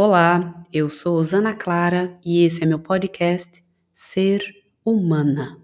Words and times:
Olá, 0.00 0.62
eu 0.72 0.88
sou 0.88 1.16
Osana 1.16 1.52
Clara 1.52 2.20
e 2.24 2.44
esse 2.44 2.62
é 2.62 2.66
meu 2.66 2.78
podcast 2.78 3.64
Ser 3.92 4.44
Humana. 4.84 5.60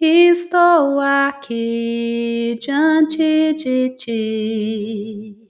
Estou 0.00 1.00
aqui 1.00 2.58
diante 2.62 3.52
de 3.52 3.90
ti 3.90 5.49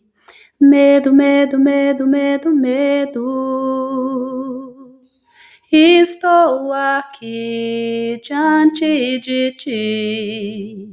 Medo, 0.63 1.15
medo, 1.15 1.59
medo, 1.59 2.07
medo, 2.07 2.55
medo. 2.55 3.23
Estou 5.73 6.71
aqui 6.71 8.21
diante 8.23 9.19
de 9.21 9.53
ti. 9.53 10.91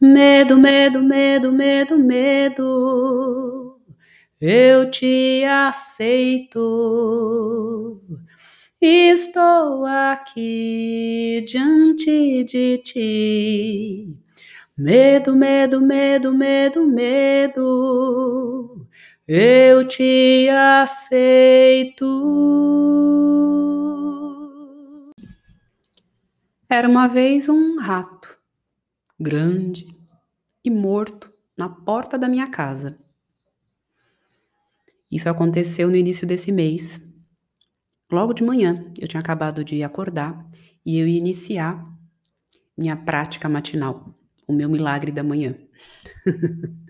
Medo, 0.00 0.58
medo, 0.58 1.00
medo, 1.00 1.52
medo, 1.52 1.96
medo. 1.96 3.78
Eu 4.40 4.90
te 4.90 5.44
aceito. 5.44 6.60
Estou 8.80 9.86
aqui 9.86 11.44
diante 11.46 12.42
de 12.42 12.78
ti. 12.78 14.08
Medo, 14.76 15.36
medo, 15.36 15.80
medo, 15.80 16.34
medo, 16.34 16.84
medo 16.84 18.83
eu 19.26 19.86
te 19.88 20.48
aceito. 20.50 22.04
Era 26.68 26.88
uma 26.88 27.06
vez 27.08 27.48
um 27.48 27.78
rato, 27.78 28.38
grande 29.18 29.86
e 30.64 30.70
morto, 30.70 31.32
na 31.56 31.68
porta 31.68 32.18
da 32.18 32.28
minha 32.28 32.50
casa. 32.50 32.98
Isso 35.10 35.28
aconteceu 35.28 35.88
no 35.88 35.96
início 35.96 36.26
desse 36.26 36.50
mês. 36.50 37.00
Logo 38.10 38.34
de 38.34 38.42
manhã, 38.42 38.92
eu 38.98 39.06
tinha 39.06 39.20
acabado 39.20 39.64
de 39.64 39.82
acordar 39.82 40.46
e 40.84 40.98
eu 40.98 41.06
ia 41.06 41.18
iniciar 41.18 41.86
minha 42.76 42.96
prática 42.96 43.48
matinal, 43.48 44.18
o 44.46 44.52
meu 44.52 44.68
milagre 44.68 45.12
da 45.12 45.22
manhã. 45.22 45.56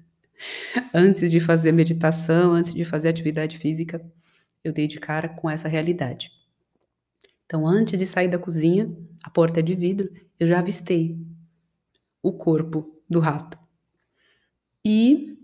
antes 0.92 1.30
de 1.30 1.40
fazer 1.40 1.72
meditação, 1.72 2.52
antes 2.52 2.72
de 2.72 2.84
fazer 2.84 3.08
atividade 3.08 3.58
física, 3.58 4.04
eu 4.62 4.72
dei 4.72 4.86
de 4.86 4.98
cara 4.98 5.28
com 5.28 5.48
essa 5.48 5.68
realidade. 5.68 6.30
Então, 7.44 7.66
antes 7.66 7.98
de 7.98 8.06
sair 8.06 8.28
da 8.28 8.38
cozinha, 8.38 8.90
a 9.22 9.30
porta 9.30 9.60
é 9.60 9.62
de 9.62 9.74
vidro, 9.74 10.10
eu 10.40 10.46
já 10.48 10.58
avistei 10.58 11.18
o 12.22 12.32
corpo 12.32 13.00
do 13.08 13.20
rato. 13.20 13.58
E 14.84 15.38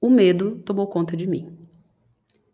o 0.00 0.08
medo 0.10 0.56
tomou 0.60 0.86
conta 0.86 1.16
de 1.16 1.26
mim. 1.26 1.58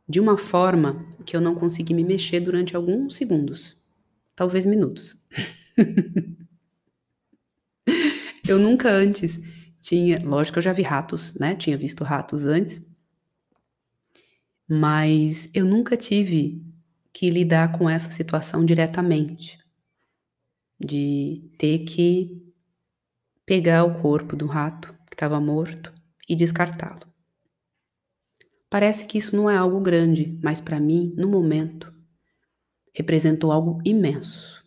De 0.08 0.20
uma 0.20 0.36
forma 0.36 1.06
que 1.25 1.36
eu 1.36 1.41
não 1.41 1.55
consegui 1.55 1.95
me 1.95 2.05
mexer 2.05 2.41
durante 2.41 2.77
alguns 2.77 3.17
segundos, 3.17 3.83
talvez 4.36 4.64
minutos. 4.67 5.27
eu 8.47 8.58
nunca 8.58 8.91
antes 8.91 9.39
tinha, 9.84 10.18
lógico 10.24 10.54
que 10.54 10.58
eu 10.60 10.62
já 10.62 10.72
vi 10.72 10.80
ratos, 10.80 11.34
né? 11.34 11.54
Tinha 11.54 11.77
visto 11.77 12.04
ratos 12.04 12.46
antes. 12.46 12.82
Mas 14.66 15.50
eu 15.52 15.66
nunca 15.66 15.94
tive 15.94 16.64
que 17.12 17.28
lidar 17.28 17.77
com 17.77 17.88
essa 17.88 18.10
situação 18.10 18.64
diretamente. 18.64 19.58
De 20.80 21.50
ter 21.58 21.80
que 21.80 22.50
pegar 23.44 23.84
o 23.84 24.00
corpo 24.00 24.34
do 24.34 24.46
rato 24.46 24.94
que 25.06 25.14
estava 25.14 25.39
morto 25.39 25.92
e 26.27 26.34
descartá-lo. 26.34 27.06
Parece 28.70 29.05
que 29.05 29.18
isso 29.18 29.36
não 29.36 29.50
é 29.50 29.56
algo 29.58 29.80
grande, 29.80 30.40
mas 30.42 30.62
para 30.62 30.80
mim, 30.80 31.12
no 31.14 31.28
momento, 31.28 31.92
representou 32.94 33.52
algo 33.52 33.83
imenso. 33.84 34.64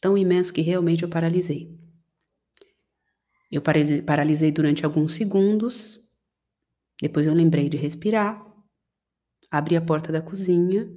Tão 0.00 0.16
imenso 0.16 0.52
que 0.52 0.62
realmente 0.62 1.02
eu 1.02 1.10
paralisei. 1.10 1.79
Eu 3.50 3.62
paralisei 4.06 4.52
durante 4.52 4.84
alguns 4.84 5.14
segundos, 5.14 5.98
depois 7.00 7.26
eu 7.26 7.34
lembrei 7.34 7.68
de 7.68 7.76
respirar, 7.76 8.44
abri 9.50 9.76
a 9.76 9.80
porta 9.80 10.12
da 10.12 10.22
cozinha, 10.22 10.88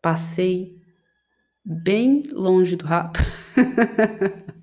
passei 0.00 0.80
bem 1.64 2.22
longe 2.30 2.76
do 2.76 2.84
rato. 2.84 3.20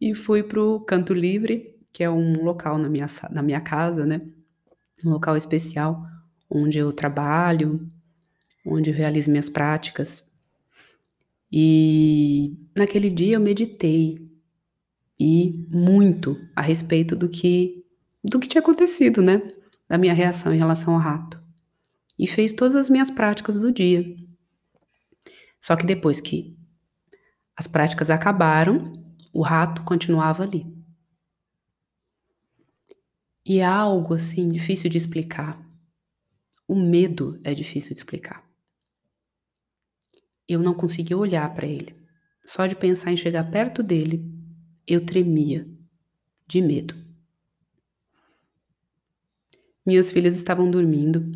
E 0.00 0.14
fui 0.14 0.42
para 0.42 0.62
o 0.62 0.82
Canto 0.86 1.12
Livre, 1.12 1.78
que 1.92 2.02
é 2.02 2.08
um 2.08 2.42
local 2.42 2.78
na 2.78 2.88
minha, 2.88 3.06
na 3.30 3.42
minha 3.42 3.60
casa, 3.60 4.06
né? 4.06 4.22
Um 5.04 5.10
local 5.10 5.36
especial 5.36 6.02
onde 6.48 6.78
eu 6.78 6.90
trabalho, 6.90 7.86
onde 8.66 8.88
eu 8.88 8.94
realizo 8.94 9.30
minhas 9.30 9.50
práticas. 9.50 10.24
E 11.52 12.56
naquele 12.74 13.10
dia 13.10 13.36
eu 13.36 13.40
meditei 13.40 14.29
e 15.20 15.66
muito 15.68 16.34
a 16.56 16.62
respeito 16.62 17.14
do 17.14 17.28
que 17.28 17.84
do 18.24 18.40
que 18.40 18.48
tinha 18.48 18.62
acontecido, 18.62 19.20
né? 19.20 19.40
Da 19.86 19.98
minha 19.98 20.14
reação 20.14 20.52
em 20.52 20.58
relação 20.58 20.94
ao 20.94 21.00
rato. 21.00 21.38
E 22.18 22.26
fez 22.26 22.52
todas 22.52 22.74
as 22.74 22.88
minhas 22.88 23.10
práticas 23.10 23.60
do 23.60 23.72
dia. 23.72 24.04
Só 25.60 25.76
que 25.76 25.86
depois 25.86 26.20
que 26.20 26.56
as 27.56 27.66
práticas 27.66 28.08
acabaram, 28.08 28.92
o 29.32 29.42
rato 29.42 29.82
continuava 29.84 30.42
ali. 30.42 30.66
E 33.44 33.58
é 33.58 33.64
algo 33.64 34.14
assim 34.14 34.48
difícil 34.48 34.88
de 34.90 34.98
explicar. 34.98 35.60
O 36.68 36.74
medo 36.74 37.40
é 37.42 37.54
difícil 37.54 37.94
de 37.94 38.00
explicar. 38.00 38.44
Eu 40.48 40.60
não 40.60 40.74
conseguia 40.74 41.16
olhar 41.16 41.52
para 41.54 41.66
ele. 41.66 41.96
Só 42.46 42.66
de 42.66 42.76
pensar 42.76 43.12
em 43.12 43.16
chegar 43.16 43.50
perto 43.50 43.82
dele, 43.82 44.39
eu 44.90 45.06
tremia 45.06 45.68
de 46.48 46.60
medo. 46.60 46.96
Minhas 49.86 50.10
filhas 50.10 50.34
estavam 50.34 50.68
dormindo 50.68 51.30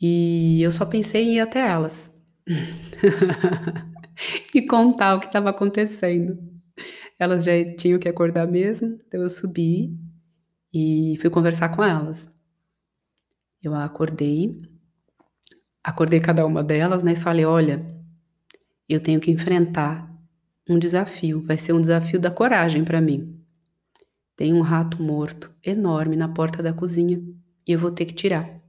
e 0.00 0.62
eu 0.62 0.70
só 0.70 0.86
pensei 0.86 1.24
em 1.24 1.34
ir 1.34 1.40
até 1.40 1.60
elas 1.60 2.10
e 4.54 4.66
contar 4.66 5.16
o 5.16 5.20
que 5.20 5.26
estava 5.26 5.50
acontecendo. 5.50 6.38
Elas 7.18 7.44
já 7.44 7.52
tinham 7.76 8.00
que 8.00 8.08
acordar 8.08 8.48
mesmo, 8.48 8.96
então 9.06 9.20
eu 9.20 9.30
subi 9.30 9.94
e 10.72 11.16
fui 11.20 11.28
conversar 11.28 11.68
com 11.68 11.84
elas. 11.84 12.26
Eu 13.62 13.74
acordei, 13.74 14.60
acordei 15.84 16.20
cada 16.20 16.44
uma 16.46 16.64
delas, 16.64 17.02
né, 17.02 17.12
e 17.12 17.16
falei: 17.16 17.44
olha, 17.44 17.86
eu 18.88 19.00
tenho 19.00 19.20
que 19.20 19.30
enfrentar 19.30 20.11
um 20.68 20.78
desafio, 20.78 21.42
vai 21.44 21.58
ser 21.58 21.72
um 21.72 21.80
desafio 21.80 22.20
da 22.20 22.30
coragem 22.30 22.84
para 22.84 23.00
mim. 23.00 23.40
Tem 24.36 24.52
um 24.54 24.60
rato 24.60 25.02
morto 25.02 25.52
enorme 25.64 26.16
na 26.16 26.28
porta 26.28 26.62
da 26.62 26.72
cozinha 26.72 27.20
e 27.66 27.72
eu 27.72 27.78
vou 27.78 27.90
ter 27.90 28.06
que 28.06 28.14
tirar. 28.14 28.60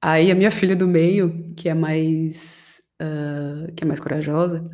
Aí 0.00 0.30
a 0.30 0.34
minha 0.34 0.50
filha 0.50 0.76
do 0.76 0.86
meio, 0.86 1.44
que 1.56 1.68
é 1.68 1.74
mais 1.74 2.80
uh, 3.02 3.72
que 3.74 3.84
é 3.84 3.86
mais 3.86 4.00
corajosa, 4.00 4.68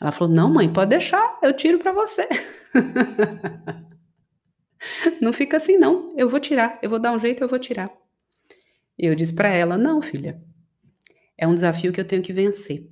ela 0.00 0.12
falou: 0.12 0.32
"Não, 0.34 0.52
mãe, 0.52 0.72
pode 0.72 0.90
deixar, 0.90 1.38
eu 1.42 1.54
tiro 1.56 1.78
para 1.78 1.92
você". 1.92 2.28
não 5.20 5.32
fica 5.32 5.56
assim 5.56 5.76
não, 5.78 6.12
eu 6.16 6.28
vou 6.28 6.40
tirar, 6.40 6.78
eu 6.82 6.90
vou 6.90 6.98
dar 6.98 7.12
um 7.12 7.18
jeito, 7.18 7.42
eu 7.42 7.48
vou 7.48 7.58
tirar. 7.58 7.90
Eu 8.98 9.14
disse 9.14 9.34
para 9.34 9.48
ela: 9.48 9.76
"Não, 9.76 10.00
filha. 10.00 10.40
É 11.36 11.46
um 11.46 11.54
desafio 11.54 11.92
que 11.92 12.00
eu 12.00 12.06
tenho 12.06 12.22
que 12.22 12.32
vencer. 12.32 12.88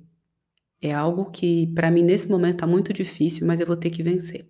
É 0.81 0.93
algo 0.93 1.29
que 1.29 1.67
para 1.75 1.91
mim 1.91 2.03
nesse 2.03 2.27
momento 2.27 2.55
está 2.55 2.67
muito 2.67 2.91
difícil, 2.91 3.45
mas 3.45 3.59
eu 3.59 3.67
vou 3.67 3.77
ter 3.77 3.91
que 3.91 4.01
vencer. 4.01 4.49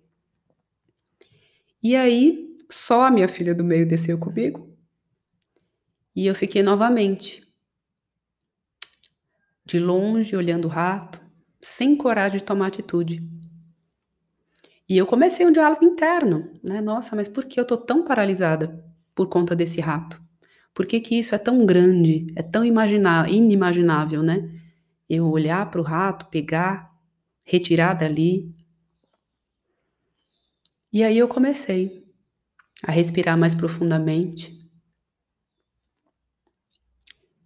E 1.82 1.94
aí, 1.94 2.56
só 2.70 3.02
a 3.02 3.10
minha 3.10 3.28
filha 3.28 3.54
do 3.54 3.64
meio 3.64 3.86
desceu 3.86 4.18
comigo. 4.18 4.72
E 6.14 6.26
eu 6.26 6.34
fiquei 6.34 6.62
novamente 6.62 7.42
de 9.64 9.78
longe 9.78 10.34
olhando 10.36 10.66
o 10.66 10.68
rato, 10.68 11.20
sem 11.60 11.96
coragem 11.96 12.38
de 12.38 12.44
tomar 12.44 12.66
atitude. 12.68 13.22
E 14.88 14.96
eu 14.96 15.06
comecei 15.06 15.46
um 15.46 15.52
diálogo 15.52 15.84
interno, 15.84 16.50
né? 16.62 16.80
Nossa, 16.80 17.16
mas 17.16 17.28
por 17.28 17.44
que 17.44 17.58
eu 17.58 17.66
tô 17.66 17.76
tão 17.76 18.04
paralisada 18.04 18.84
por 19.14 19.28
conta 19.28 19.54
desse 19.56 19.80
rato? 19.80 20.20
Por 20.74 20.86
que, 20.86 21.00
que 21.00 21.18
isso 21.18 21.34
é 21.34 21.38
tão 21.38 21.64
grande, 21.64 22.26
é 22.36 22.42
tão 22.42 22.64
inimaginável, 22.64 24.22
né? 24.22 24.61
Eu 25.14 25.30
olhar 25.30 25.70
para 25.70 25.78
o 25.78 25.84
rato, 25.84 26.26
pegar, 26.30 26.90
retirar 27.44 27.92
dali. 27.92 28.56
E 30.90 31.04
aí 31.04 31.18
eu 31.18 31.28
comecei 31.28 32.02
a 32.82 32.90
respirar 32.90 33.36
mais 33.36 33.54
profundamente 33.54 34.58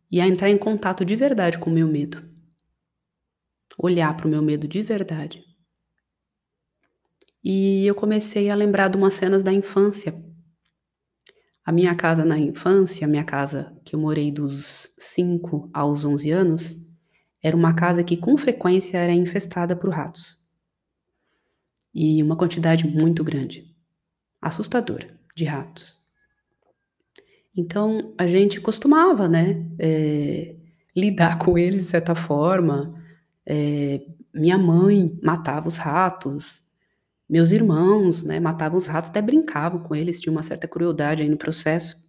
e 0.09 0.21
a 0.21 0.29
entrar 0.29 0.49
em 0.49 0.57
contato 0.57 1.05
de 1.05 1.17
verdade 1.17 1.59
com 1.59 1.69
o 1.69 1.73
meu 1.73 1.89
medo. 1.89 2.23
Olhar 3.77 4.17
para 4.17 4.29
o 4.29 4.31
meu 4.31 4.41
medo 4.41 4.69
de 4.69 4.81
verdade. 4.81 5.45
E 7.43 7.85
eu 7.85 7.97
comecei 7.97 8.49
a 8.49 8.55
lembrar 8.55 8.89
de 8.89 8.97
umas 8.97 9.15
cenas 9.15 9.43
da 9.43 9.53
infância. 9.53 10.15
A 11.65 11.73
minha 11.73 11.97
casa 11.97 12.25
na 12.25 12.39
infância, 12.39 13.05
a 13.05 13.11
minha 13.11 13.25
casa 13.25 13.77
que 13.85 13.97
eu 13.97 13.99
morei 13.99 14.31
dos 14.31 14.89
5 14.99 15.69
aos 15.75 16.05
11 16.05 16.31
anos, 16.31 16.86
era 17.47 17.57
uma 17.57 17.73
casa 17.73 18.03
que 18.03 18.17
com 18.17 18.37
frequência 18.37 18.99
era 18.99 19.13
infestada 19.13 19.77
por 19.77 19.91
ratos. 19.91 20.37
E 21.95 22.21
uma 22.21 22.37
quantidade 22.37 22.85
muito 22.85 23.23
grande, 23.23 23.73
assustadora, 24.43 25.17
de 25.33 25.45
ratos. 25.45 26.01
Então 27.57 28.13
a 28.19 28.27
gente 28.27 28.61
costumava, 28.61 29.29
né, 29.29 29.65
é, 29.79 30.57
lidar 30.95 31.39
com 31.39 31.57
eles 31.57 31.85
de 31.85 31.91
certa 31.91 32.17
forma. 32.17 33.01
É, 33.47 34.05
minha 34.35 34.59
mãe 34.59 35.17
matava 35.23 35.69
os 35.69 35.77
ratos, 35.77 36.67
meus 37.29 37.53
irmãos, 37.53 38.25
né, 38.25 38.41
matavam 38.41 38.77
os 38.77 38.89
ratos, 38.89 39.11
até 39.11 39.23
brincavam 39.23 39.85
com 39.85 39.95
eles, 39.95 40.21
tinha 40.21 40.33
uma 40.33 40.43
certa 40.43 40.67
crueldade 40.67 41.23
aí 41.23 41.29
no 41.29 41.37
processo. 41.37 42.05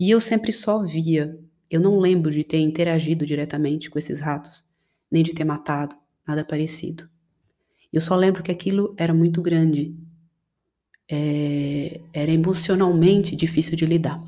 E 0.00 0.10
eu 0.10 0.20
sempre 0.20 0.50
só 0.50 0.82
via. 0.82 1.38
Eu 1.70 1.80
não 1.80 1.98
lembro 1.98 2.30
de 2.30 2.42
ter 2.42 2.58
interagido 2.58 3.26
diretamente 3.26 3.90
com 3.90 3.98
esses 3.98 4.20
ratos, 4.20 4.64
nem 5.10 5.22
de 5.22 5.34
ter 5.34 5.44
matado, 5.44 5.94
nada 6.26 6.44
parecido. 6.44 7.08
Eu 7.92 8.00
só 8.00 8.14
lembro 8.16 8.42
que 8.42 8.52
aquilo 8.52 8.94
era 8.96 9.14
muito 9.14 9.40
grande. 9.42 9.96
É, 11.10 12.00
era 12.12 12.30
emocionalmente 12.30 13.34
difícil 13.34 13.76
de 13.76 13.86
lidar. 13.86 14.22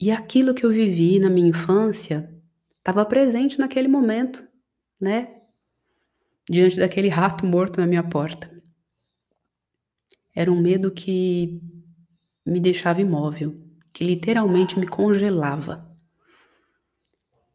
E 0.00 0.10
aquilo 0.10 0.54
que 0.54 0.64
eu 0.64 0.70
vivi 0.70 1.18
na 1.18 1.28
minha 1.28 1.48
infância 1.48 2.32
estava 2.78 3.04
presente 3.04 3.58
naquele 3.58 3.88
momento, 3.88 4.46
né? 5.00 5.34
Diante 6.48 6.78
daquele 6.78 7.08
rato 7.08 7.44
morto 7.44 7.80
na 7.80 7.86
minha 7.86 8.02
porta. 8.02 8.50
Era 10.34 10.50
um 10.50 10.60
medo 10.60 10.90
que 10.90 11.60
me 12.46 12.60
deixava 12.60 13.02
imóvel, 13.02 13.60
que 13.98 14.04
literalmente 14.04 14.78
me 14.78 14.86
congelava. 14.86 15.84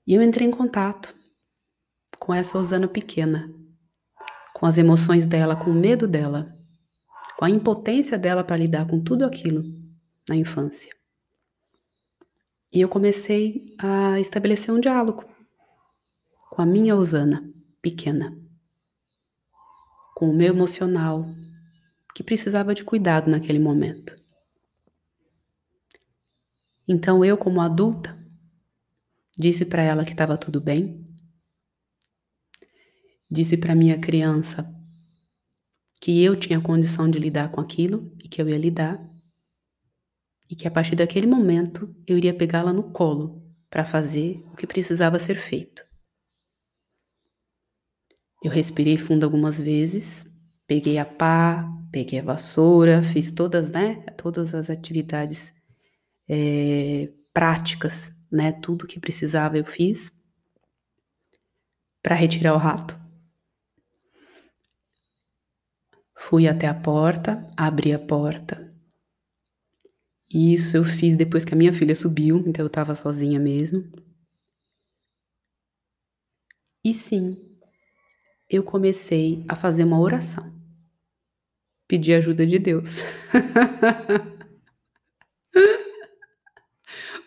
E 0.05 0.13
eu 0.13 0.21
entrei 0.21 0.45
em 0.45 0.51
contato 0.51 1.15
com 2.19 2.33
essa 2.33 2.57
Osana 2.57 2.85
pequena, 2.85 3.49
com 4.53 4.65
as 4.65 4.77
emoções 4.77 5.25
dela, 5.25 5.55
com 5.55 5.71
o 5.71 5.73
medo 5.73 6.05
dela, 6.05 6.53
com 7.37 7.45
a 7.45 7.49
impotência 7.49 8.19
dela 8.19 8.43
para 8.43 8.57
lidar 8.57 8.85
com 8.85 9.01
tudo 9.01 9.23
aquilo 9.23 9.63
na 10.27 10.35
infância. 10.35 10.93
E 12.73 12.81
eu 12.81 12.89
comecei 12.89 13.73
a 13.79 14.19
estabelecer 14.19 14.73
um 14.73 14.81
diálogo 14.81 15.23
com 16.49 16.61
a 16.61 16.65
minha 16.65 16.93
Osana 16.93 17.41
pequena, 17.81 18.37
com 20.13 20.29
o 20.29 20.35
meu 20.35 20.53
emocional, 20.53 21.25
que 22.13 22.21
precisava 22.21 22.75
de 22.75 22.83
cuidado 22.83 23.31
naquele 23.31 23.59
momento. 23.59 24.21
Então 26.88 27.24
eu, 27.24 27.38
como 27.38 27.62
adulta, 27.62 28.18
disse 29.38 29.65
para 29.65 29.81
ela 29.81 30.03
que 30.03 30.12
estava 30.12 30.38
tudo 30.38 30.59
bem, 30.59 31.07
disse 33.31 33.57
para 33.57 33.75
minha 33.75 33.97
criança 33.97 34.69
que 36.01 36.21
eu 36.21 36.35
tinha 36.35 36.59
condição 36.59 37.09
de 37.09 37.18
lidar 37.18 37.50
com 37.50 37.62
aquilo 37.62 38.13
e 38.21 38.27
que 38.27 38.41
eu 38.41 38.50
ia 38.50 38.57
lidar 38.57 39.00
e 40.50 40.56
que 40.56 40.68
a 40.68 40.71
partir 40.71 40.95
daquele 40.95 41.25
momento 41.25 41.95
eu 42.06 42.18
iria 42.18 42.33
pegá-la 42.33 42.74
no 42.74 42.91
colo 42.91 43.41
para 43.69 43.86
fazer 43.86 44.44
o 44.51 44.56
que 44.56 44.68
precisava 44.68 45.18
ser 45.18 45.36
feito. 45.36 45.83
Eu 48.44 48.51
respirei 48.51 48.97
fundo 48.97 49.24
algumas 49.24 49.57
vezes, 49.57 50.25
peguei 50.68 50.97
a 50.97 51.06
pá, 51.06 51.65
peguei 51.91 52.19
a 52.19 52.24
vassoura, 52.24 53.01
fiz 53.01 53.31
todas, 53.31 53.71
né, 53.71 54.01
todas 54.18 54.53
as 54.53 54.69
atividades 54.69 55.52
é, 56.33 57.09
práticas, 57.33 58.12
né, 58.31 58.51
tudo 58.51 58.88
que 58.88 59.00
precisava 59.00 59.57
eu 59.57 59.65
fiz 59.65 60.12
para 62.01 62.15
retirar 62.15 62.53
o 62.56 62.57
rato. 62.57 63.00
Fui 66.18 66.47
até 66.47 66.68
a 66.68 66.74
porta, 66.74 67.47
abri 67.56 67.94
a 67.94 68.00
porta, 68.00 68.74
e 70.33 70.51
isso 70.51 70.75
eu 70.75 70.83
fiz 70.83 71.15
depois 71.15 71.45
que 71.45 71.53
a 71.53 71.57
minha 71.57 71.71
filha 71.71 71.95
subiu, 71.95 72.44
então 72.47 72.63
eu 72.63 72.68
estava 72.68 72.95
sozinha 72.95 73.39
mesmo. 73.39 73.88
E 76.83 76.91
sim, 76.91 77.38
eu 78.50 78.63
comecei 78.63 79.45
a 79.47 79.56
fazer 79.56 79.83
uma 79.83 80.00
oração. 80.00 80.51
Pedir 81.88 82.15
ajuda 82.15 82.47
de 82.47 82.57
Deus. 82.57 83.01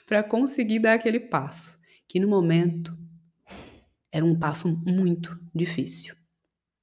para 0.06 0.22
conseguir 0.22 0.78
dar 0.78 0.94
aquele 0.94 1.18
passo, 1.20 1.76
que 2.08 2.20
no 2.20 2.28
momento 2.28 2.96
era 4.10 4.24
um 4.24 4.38
passo 4.38 4.68
muito 4.86 5.38
difícil. 5.54 6.14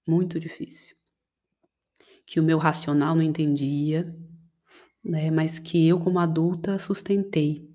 Muito 0.07 0.39
difícil. 0.39 0.95
Que 2.25 2.39
o 2.39 2.43
meu 2.43 2.57
racional 2.57 3.15
não 3.15 3.23
entendia, 3.23 4.13
né, 5.03 5.31
mas 5.31 5.57
que 5.57 5.87
eu, 5.87 5.99
como 5.99 6.19
adulta, 6.19 6.77
sustentei. 6.77 7.69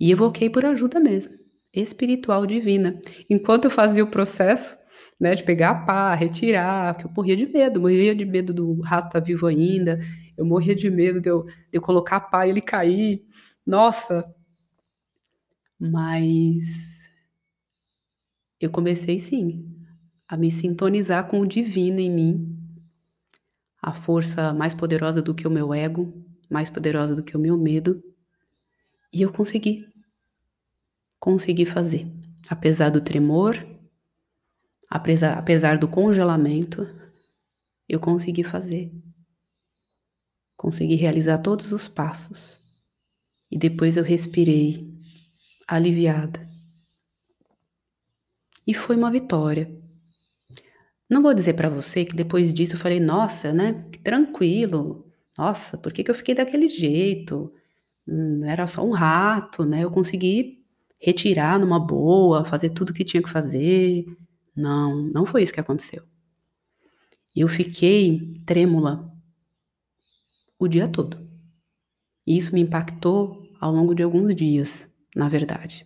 E 0.00 0.10
evoquei 0.10 0.50
por 0.50 0.64
ajuda 0.64 0.98
mesmo, 0.98 1.34
espiritual 1.72 2.46
divina. 2.46 3.00
Enquanto 3.30 3.66
eu 3.66 3.70
fazia 3.70 4.02
o 4.02 4.10
processo, 4.10 4.76
né, 5.18 5.34
de 5.34 5.44
pegar 5.44 5.70
a 5.70 5.86
pá, 5.86 6.14
retirar, 6.14 6.96
que 6.96 7.06
eu 7.06 7.10
morria 7.14 7.36
de 7.36 7.46
medo, 7.46 7.80
morria 7.80 8.14
de 8.14 8.24
medo 8.24 8.52
do 8.52 8.80
rato 8.80 9.08
estar 9.08 9.20
tá 9.20 9.24
vivo 9.24 9.46
ainda, 9.46 9.98
eu 10.36 10.44
morria 10.44 10.74
de 10.74 10.90
medo 10.90 11.20
de 11.20 11.30
eu, 11.30 11.44
de 11.44 11.52
eu 11.72 11.80
colocar 11.80 12.16
a 12.16 12.20
pá 12.20 12.46
e 12.46 12.50
ele 12.50 12.60
cair. 12.60 13.24
Nossa! 13.64 14.24
Mas 15.78 16.64
eu 18.60 18.70
comecei 18.70 19.18
sim 19.18 19.76
a 20.26 20.36
me 20.36 20.50
sintonizar 20.50 21.28
com 21.28 21.40
o 21.40 21.46
divino 21.46 22.00
em 22.00 22.10
mim, 22.10 22.58
a 23.80 23.92
força 23.92 24.52
mais 24.52 24.74
poderosa 24.74 25.22
do 25.22 25.34
que 25.34 25.46
o 25.46 25.50
meu 25.50 25.72
ego, 25.72 26.12
mais 26.50 26.68
poderosa 26.68 27.14
do 27.14 27.22
que 27.22 27.36
o 27.36 27.40
meu 27.40 27.56
medo. 27.56 28.02
E 29.12 29.22
eu 29.22 29.32
consegui. 29.32 29.86
Consegui 31.20 31.64
fazer. 31.64 32.10
Apesar 32.48 32.90
do 32.90 33.00
tremor, 33.00 33.54
apesar, 34.88 35.38
apesar 35.38 35.78
do 35.78 35.88
congelamento, 35.88 36.88
eu 37.88 38.00
consegui 38.00 38.42
fazer. 38.42 38.92
Consegui 40.56 40.96
realizar 40.96 41.38
todos 41.38 41.70
os 41.70 41.86
passos. 41.86 42.60
E 43.50 43.58
depois 43.58 43.96
eu 43.96 44.02
respirei, 44.02 44.95
aliviada. 45.66 46.46
E 48.66 48.74
foi 48.74 48.96
uma 48.96 49.10
vitória. 49.10 49.70
Não 51.08 51.22
vou 51.22 51.32
dizer 51.32 51.54
para 51.54 51.68
você 51.68 52.04
que 52.04 52.16
depois 52.16 52.52
disso 52.52 52.74
eu 52.74 52.78
falei, 52.78 52.98
nossa, 53.00 53.52
né? 53.52 53.86
Que 53.92 53.98
tranquilo, 54.00 55.06
nossa, 55.38 55.76
por 55.76 55.92
que, 55.92 56.02
que 56.02 56.10
eu 56.10 56.14
fiquei 56.14 56.34
daquele 56.34 56.68
jeito? 56.68 57.52
Hum, 58.08 58.44
era 58.44 58.66
só 58.66 58.84
um 58.84 58.90
rato, 58.90 59.64
né? 59.64 59.84
Eu 59.84 59.90
consegui 59.90 60.64
retirar 60.98 61.58
numa 61.58 61.78
boa, 61.78 62.44
fazer 62.44 62.70
tudo 62.70 62.90
o 62.90 62.94
que 62.94 63.04
tinha 63.04 63.22
que 63.22 63.28
fazer. 63.28 64.06
Não, 64.54 64.96
não 64.96 65.26
foi 65.26 65.42
isso 65.42 65.52
que 65.52 65.60
aconteceu. 65.60 66.02
Eu 67.34 67.48
fiquei 67.48 68.34
trêmula 68.46 69.12
o 70.58 70.66
dia 70.66 70.88
todo. 70.88 71.18
E 72.26 72.36
isso 72.36 72.54
me 72.54 72.60
impactou 72.60 73.42
ao 73.60 73.72
longo 73.72 73.94
de 73.94 74.02
alguns 74.02 74.34
dias, 74.34 74.90
na 75.16 75.28
verdade. 75.28 75.84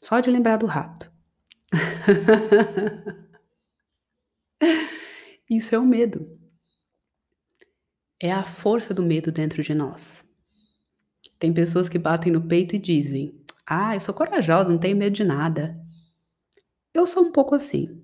Só 0.00 0.20
de 0.20 0.30
lembrar 0.30 0.56
do 0.56 0.66
rato. 0.66 1.12
isso 5.50 5.74
é 5.74 5.78
o 5.78 5.84
medo 5.84 6.38
é 8.20 8.32
a 8.32 8.42
força 8.42 8.92
do 8.92 9.02
medo 9.02 9.30
dentro 9.30 9.62
de 9.62 9.74
nós. 9.74 10.24
Tem 11.38 11.52
pessoas 11.52 11.88
que 11.88 11.98
batem 11.98 12.32
no 12.32 12.42
peito 12.42 12.74
e 12.74 12.78
dizem: 12.78 13.40
Ah, 13.64 13.94
eu 13.94 14.00
sou 14.00 14.14
corajosa, 14.14 14.68
não 14.68 14.78
tenho 14.78 14.96
medo 14.96 15.14
de 15.14 15.24
nada. 15.24 15.78
Eu 16.92 17.06
sou 17.06 17.22
um 17.24 17.32
pouco 17.32 17.54
assim. 17.54 18.02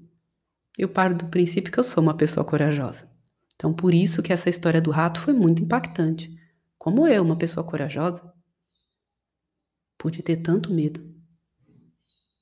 Eu 0.78 0.88
paro 0.88 1.16
do 1.16 1.26
princípio 1.26 1.72
que 1.72 1.78
eu 1.78 1.84
sou 1.84 2.02
uma 2.02 2.16
pessoa 2.16 2.44
corajosa. 2.44 3.08
Então, 3.54 3.72
por 3.72 3.94
isso 3.94 4.22
que 4.22 4.32
essa 4.32 4.50
história 4.50 4.80
do 4.80 4.90
rato 4.90 5.20
foi 5.20 5.32
muito 5.32 5.62
impactante. 5.62 6.32
Como 6.78 7.06
eu, 7.06 7.22
uma 7.22 7.36
pessoa 7.36 7.64
corajosa, 7.64 8.32
pude 10.04 10.22
ter 10.22 10.36
tanto 10.36 10.70
medo, 10.70 11.02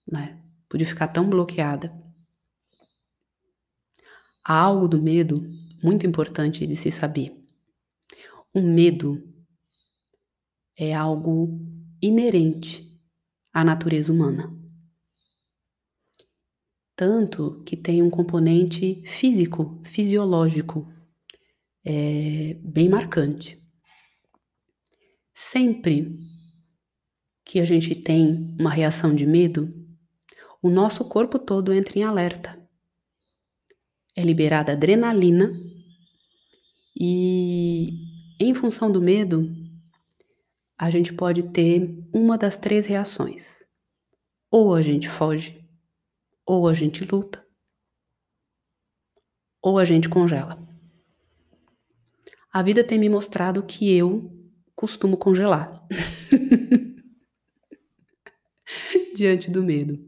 né? 0.05 0.43
Pude 0.69 0.85
ficar 0.85 1.07
tão 1.07 1.31
bloqueada. 1.31 1.97
Há 4.43 4.59
algo 4.59 4.89
do 4.89 5.01
medo 5.01 5.41
muito 5.81 6.05
importante 6.05 6.67
de 6.67 6.75
se 6.75 6.91
saber. 6.91 7.41
O 8.53 8.61
medo 8.61 9.33
é 10.77 10.93
algo 10.93 11.57
inerente 12.03 13.01
à 13.53 13.63
natureza 13.63 14.13
humana. 14.13 14.53
Tanto 16.97 17.63
que 17.63 17.77
tem 17.77 18.03
um 18.03 18.11
componente 18.11 19.05
físico, 19.07 19.81
fisiológico, 19.85 20.93
é, 21.85 22.55
bem 22.55 22.89
marcante. 22.89 23.63
Sempre 25.33 26.32
que 27.53 27.61
a 27.61 27.67
gente 27.67 27.95
tem 27.95 28.57
uma 28.59 28.71
reação 28.71 29.15
de 29.15 29.27
medo, 29.27 29.71
o 30.63 30.71
nosso 30.71 31.05
corpo 31.05 31.39
todo 31.39 31.71
entra 31.71 31.99
em 31.99 32.03
alerta. 32.03 32.59
É 34.17 34.23
liberada 34.23 34.73
adrenalina 34.73 35.53
e, 36.99 37.91
em 38.41 38.55
função 38.55 38.91
do 38.91 39.03
medo, 39.03 39.55
a 40.79 40.89
gente 40.89 41.13
pode 41.13 41.51
ter 41.51 41.95
uma 42.11 42.39
das 42.39 42.57
três 42.57 42.87
reações. 42.87 43.63
Ou 44.51 44.75
a 44.75 44.81
gente 44.81 45.11
foge, 45.11 45.63
ou 46.47 46.67
a 46.67 46.73
gente 46.73 47.05
luta, 47.05 47.47
ou 49.61 49.79
a 49.79 49.85
gente 49.85 50.09
congela. 50.09 50.59
A 52.51 52.63
vida 52.63 52.83
tem 52.83 52.99
me 52.99 53.11
mostrado 53.11 53.63
que 53.63 53.95
eu 53.95 54.33
costumo 54.75 55.19
congelar 55.19 55.87
diante 59.17 59.51
do 59.51 59.63
medo. 59.63 59.99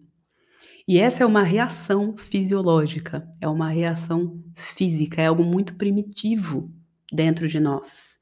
E 0.87 0.99
essa 0.99 1.23
é 1.23 1.26
uma 1.26 1.42
reação 1.42 2.16
fisiológica, 2.16 3.26
é 3.40 3.49
uma 3.49 3.71
reação 3.71 4.42
física, 4.54 5.23
é 5.23 5.26
algo 5.26 5.42
muito 5.42 5.75
primitivo 5.76 6.71
dentro 7.11 7.49
de 7.49 7.59
nós. 7.59 8.18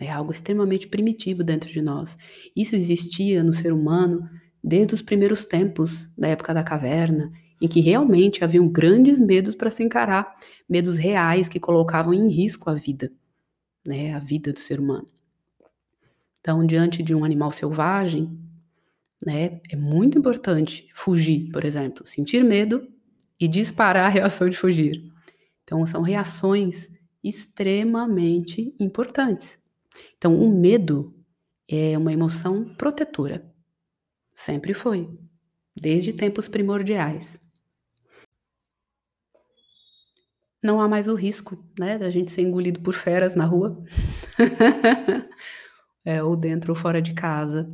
É 0.00 0.10
algo 0.10 0.32
extremamente 0.32 0.88
primitivo 0.88 1.44
dentro 1.44 1.70
de 1.70 1.80
nós. 1.80 2.16
Isso 2.56 2.74
existia 2.74 3.44
no 3.44 3.52
ser 3.52 3.72
humano 3.72 4.28
desde 4.62 4.94
os 4.94 5.02
primeiros 5.02 5.44
tempos, 5.44 6.08
da 6.16 6.28
época 6.28 6.52
da 6.52 6.62
caverna, 6.62 7.30
em 7.60 7.68
que 7.68 7.80
realmente 7.80 8.42
haviam 8.42 8.66
grandes 8.68 9.20
medos 9.20 9.54
para 9.54 9.70
se 9.70 9.82
encarar, 9.82 10.36
medos 10.68 10.98
reais 10.98 11.48
que 11.48 11.60
colocavam 11.60 12.14
em 12.14 12.28
risco 12.28 12.70
a 12.70 12.74
vida, 12.74 13.12
né, 13.84 14.14
a 14.14 14.18
vida 14.18 14.52
do 14.52 14.58
ser 14.58 14.80
humano. 14.80 15.06
Então, 16.40 16.64
diante 16.64 17.02
de 17.02 17.14
um 17.14 17.24
animal 17.24 17.52
selvagem, 17.52 18.38
né? 19.24 19.60
É 19.70 19.76
muito 19.76 20.18
importante 20.18 20.88
fugir, 20.94 21.50
por 21.50 21.64
exemplo, 21.64 22.06
sentir 22.06 22.42
medo 22.42 22.88
e 23.38 23.46
disparar 23.46 24.06
a 24.06 24.08
reação 24.08 24.48
de 24.48 24.56
fugir. 24.56 25.02
Então, 25.62 25.84
são 25.86 26.02
reações 26.02 26.90
extremamente 27.22 28.74
importantes. 28.80 29.58
Então, 30.16 30.40
o 30.40 30.48
medo 30.48 31.14
é 31.68 31.96
uma 31.96 32.12
emoção 32.12 32.74
protetora. 32.74 33.44
Sempre 34.34 34.72
foi, 34.72 35.08
desde 35.76 36.12
tempos 36.12 36.48
primordiais. 36.48 37.38
Não 40.62 40.80
há 40.80 40.88
mais 40.88 41.08
o 41.08 41.14
risco, 41.14 41.62
né, 41.78 41.98
da 41.98 42.10
gente 42.10 42.30
ser 42.30 42.42
engolido 42.42 42.80
por 42.80 42.92
feras 42.94 43.34
na 43.34 43.44
rua, 43.44 43.82
é, 46.04 46.22
ou 46.22 46.36
dentro 46.36 46.72
ou 46.72 46.76
fora 46.76 47.00
de 47.00 47.14
casa 47.14 47.70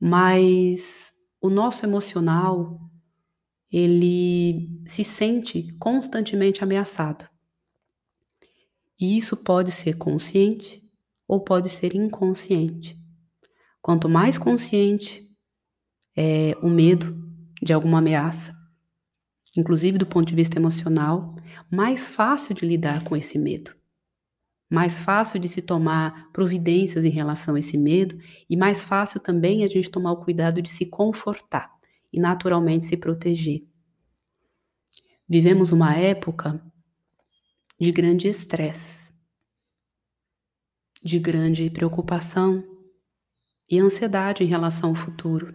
mas 0.00 1.12
o 1.40 1.48
nosso 1.48 1.84
emocional 1.84 2.80
ele 3.70 4.82
se 4.86 5.04
sente 5.04 5.72
constantemente 5.78 6.62
ameaçado. 6.62 7.28
E 8.98 9.16
isso 9.16 9.36
pode 9.36 9.70
ser 9.70 9.96
consciente 9.96 10.82
ou 11.26 11.40
pode 11.40 11.68
ser 11.68 11.94
inconsciente. 11.94 12.96
Quanto 13.80 14.08
mais 14.08 14.38
consciente 14.38 15.22
é 16.16 16.56
o 16.62 16.68
medo 16.68 17.16
de 17.62 17.72
alguma 17.72 17.98
ameaça, 17.98 18.56
inclusive 19.56 19.98
do 19.98 20.06
ponto 20.06 20.26
de 20.26 20.34
vista 20.34 20.58
emocional, 20.58 21.36
mais 21.70 22.08
fácil 22.08 22.54
de 22.54 22.66
lidar 22.66 23.04
com 23.04 23.16
esse 23.16 23.38
medo 23.38 23.77
mais 24.68 25.00
fácil 25.00 25.40
de 25.40 25.48
se 25.48 25.62
tomar 25.62 26.30
providências 26.30 27.04
em 27.04 27.10
relação 27.10 27.54
a 27.54 27.58
esse 27.58 27.78
medo 27.78 28.18
e 28.48 28.56
mais 28.56 28.84
fácil 28.84 29.18
também 29.18 29.64
a 29.64 29.68
gente 29.68 29.90
tomar 29.90 30.12
o 30.12 30.22
cuidado 30.22 30.60
de 30.60 30.70
se 30.70 30.84
confortar 30.84 31.72
e 32.12 32.20
naturalmente 32.20 32.84
se 32.84 32.96
proteger. 32.96 33.66
Vivemos 35.26 35.72
uma 35.72 35.94
época 35.94 36.62
de 37.80 37.90
grande 37.92 38.28
estresse, 38.28 39.12
de 41.02 41.18
grande 41.18 41.70
preocupação 41.70 42.62
e 43.70 43.78
ansiedade 43.78 44.42
em 44.42 44.46
relação 44.46 44.90
ao 44.90 44.94
futuro. 44.94 45.54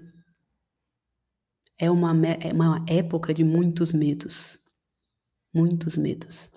É 1.78 1.90
uma, 1.92 2.16
é 2.28 2.54
uma 2.54 2.86
época 2.88 3.34
de 3.34 3.44
muitos 3.44 3.92
medos, 3.92 4.58
muitos 5.54 5.98
medos 5.98 6.53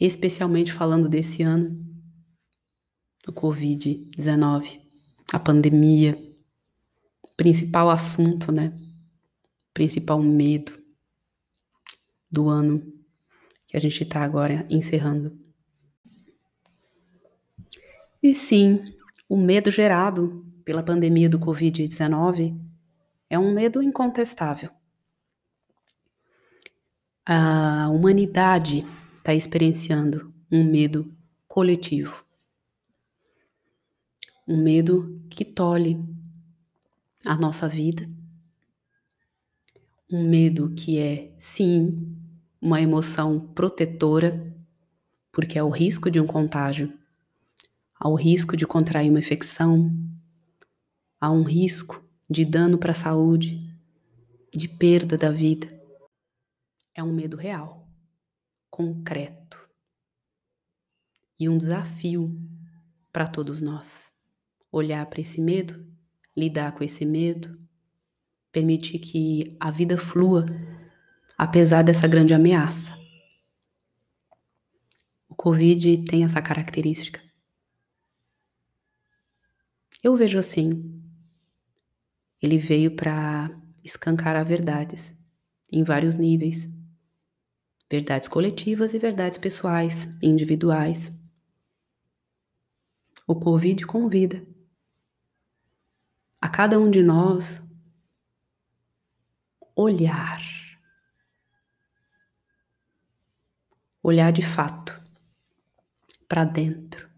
especialmente 0.00 0.72
falando 0.72 1.08
desse 1.08 1.42
ano, 1.42 1.84
do 3.24 3.32
Covid-19, 3.32 4.80
a 5.32 5.38
pandemia, 5.38 6.16
principal 7.36 7.90
assunto, 7.90 8.52
né? 8.52 8.72
Principal 9.74 10.22
medo 10.22 10.72
do 12.30 12.48
ano 12.48 12.80
que 13.66 13.76
a 13.76 13.80
gente 13.80 14.02
está 14.02 14.22
agora 14.22 14.66
encerrando. 14.70 15.36
E 18.22 18.32
sim, 18.32 18.94
o 19.28 19.36
medo 19.36 19.70
gerado 19.70 20.44
pela 20.64 20.82
pandemia 20.82 21.28
do 21.28 21.38
Covid-19 21.38 22.58
é 23.28 23.38
um 23.38 23.52
medo 23.52 23.82
incontestável. 23.82 24.70
A 27.24 27.88
humanidade 27.88 28.86
está 29.26 29.34
experienciando 29.34 30.32
um 30.52 30.62
medo 30.62 31.12
coletivo. 31.48 32.24
Um 34.46 34.62
medo 34.62 35.20
que 35.28 35.44
tolhe 35.44 35.98
a 37.24 37.34
nossa 37.34 37.68
vida. 37.68 38.08
Um 40.08 40.28
medo 40.28 40.72
que 40.76 41.00
é, 41.00 41.34
sim, 41.40 42.16
uma 42.62 42.80
emoção 42.80 43.40
protetora, 43.40 44.54
porque 45.32 45.58
é 45.58 45.62
o 45.62 45.70
risco 45.70 46.08
de 46.08 46.20
um 46.20 46.26
contágio, 46.26 46.96
há 47.98 48.08
o 48.08 48.14
risco 48.14 48.56
de 48.56 48.64
contrair 48.64 49.10
uma 49.10 49.18
infecção, 49.18 49.90
há 51.20 51.32
um 51.32 51.42
risco 51.42 52.00
de 52.30 52.44
dano 52.44 52.78
para 52.78 52.92
a 52.92 52.94
saúde, 52.94 53.76
de 54.54 54.68
perda 54.68 55.16
da 55.18 55.32
vida. 55.32 55.66
É 56.94 57.02
um 57.02 57.12
medo 57.12 57.36
real 57.36 57.85
concreto 58.76 59.66
e 61.40 61.48
um 61.48 61.56
desafio 61.56 62.38
para 63.10 63.26
todos 63.26 63.62
nós. 63.62 64.12
Olhar 64.70 65.06
para 65.06 65.22
esse 65.22 65.40
medo, 65.40 65.90
lidar 66.36 66.72
com 66.72 66.84
esse 66.84 67.06
medo, 67.06 67.58
permitir 68.52 68.98
que 68.98 69.56
a 69.58 69.70
vida 69.70 69.96
flua 69.96 70.44
apesar 71.38 71.80
dessa 71.80 72.06
grande 72.06 72.34
ameaça. 72.34 72.92
O 75.26 75.34
Covid 75.34 76.04
tem 76.04 76.24
essa 76.24 76.42
característica. 76.42 77.22
Eu 80.02 80.14
vejo 80.16 80.38
assim. 80.38 81.02
Ele 82.42 82.58
veio 82.58 82.94
para 82.94 83.58
escancar 83.82 84.44
verdades 84.44 85.14
em 85.72 85.82
vários 85.82 86.14
níveis 86.14 86.75
verdades 87.90 88.28
coletivas 88.28 88.94
e 88.94 88.98
verdades 88.98 89.38
pessoais, 89.38 90.08
individuais. 90.22 91.12
O 93.26 93.34
Covid 93.34 93.84
convida 93.86 94.46
a 96.40 96.48
cada 96.48 96.78
um 96.78 96.90
de 96.90 97.02
nós 97.02 97.60
olhar, 99.74 100.40
olhar 104.02 104.32
de 104.32 104.42
fato 104.42 105.00
para 106.28 106.44
dentro. 106.44 107.08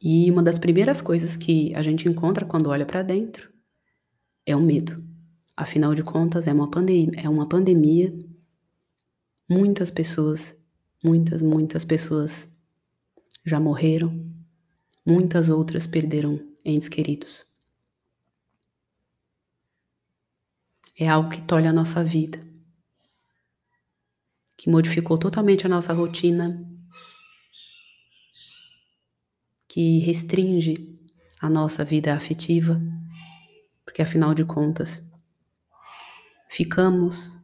E 0.00 0.30
uma 0.30 0.42
das 0.42 0.58
primeiras 0.58 1.00
coisas 1.00 1.36
que 1.36 1.74
a 1.74 1.82
gente 1.82 2.08
encontra 2.08 2.44
quando 2.44 2.68
olha 2.68 2.86
para 2.86 3.02
dentro 3.02 3.52
é 4.44 4.54
o 4.54 4.60
medo. 4.60 5.02
Afinal 5.56 5.94
de 5.94 6.02
contas, 6.02 6.46
é 6.46 6.52
uma 6.52 6.70
pandemia, 6.70 7.20
é 7.20 7.28
uma 7.28 7.48
pandemia 7.48 8.14
Muitas 9.48 9.92
pessoas, 9.92 10.56
muitas, 11.04 11.40
muitas 11.40 11.84
pessoas 11.84 12.50
já 13.44 13.60
morreram, 13.60 14.28
muitas 15.06 15.48
outras 15.48 15.86
perderam 15.86 16.40
entes 16.64 16.88
queridos. 16.88 17.46
É 20.98 21.08
algo 21.08 21.30
que 21.30 21.42
tolhe 21.42 21.68
a 21.68 21.72
nossa 21.72 22.02
vida, 22.02 22.44
que 24.56 24.68
modificou 24.68 25.16
totalmente 25.16 25.64
a 25.64 25.68
nossa 25.68 25.92
rotina, 25.92 26.68
que 29.68 30.00
restringe 30.00 30.98
a 31.38 31.48
nossa 31.48 31.84
vida 31.84 32.14
afetiva, 32.14 32.80
porque 33.84 34.02
afinal 34.02 34.34
de 34.34 34.44
contas, 34.44 35.04
ficamos 36.48 37.38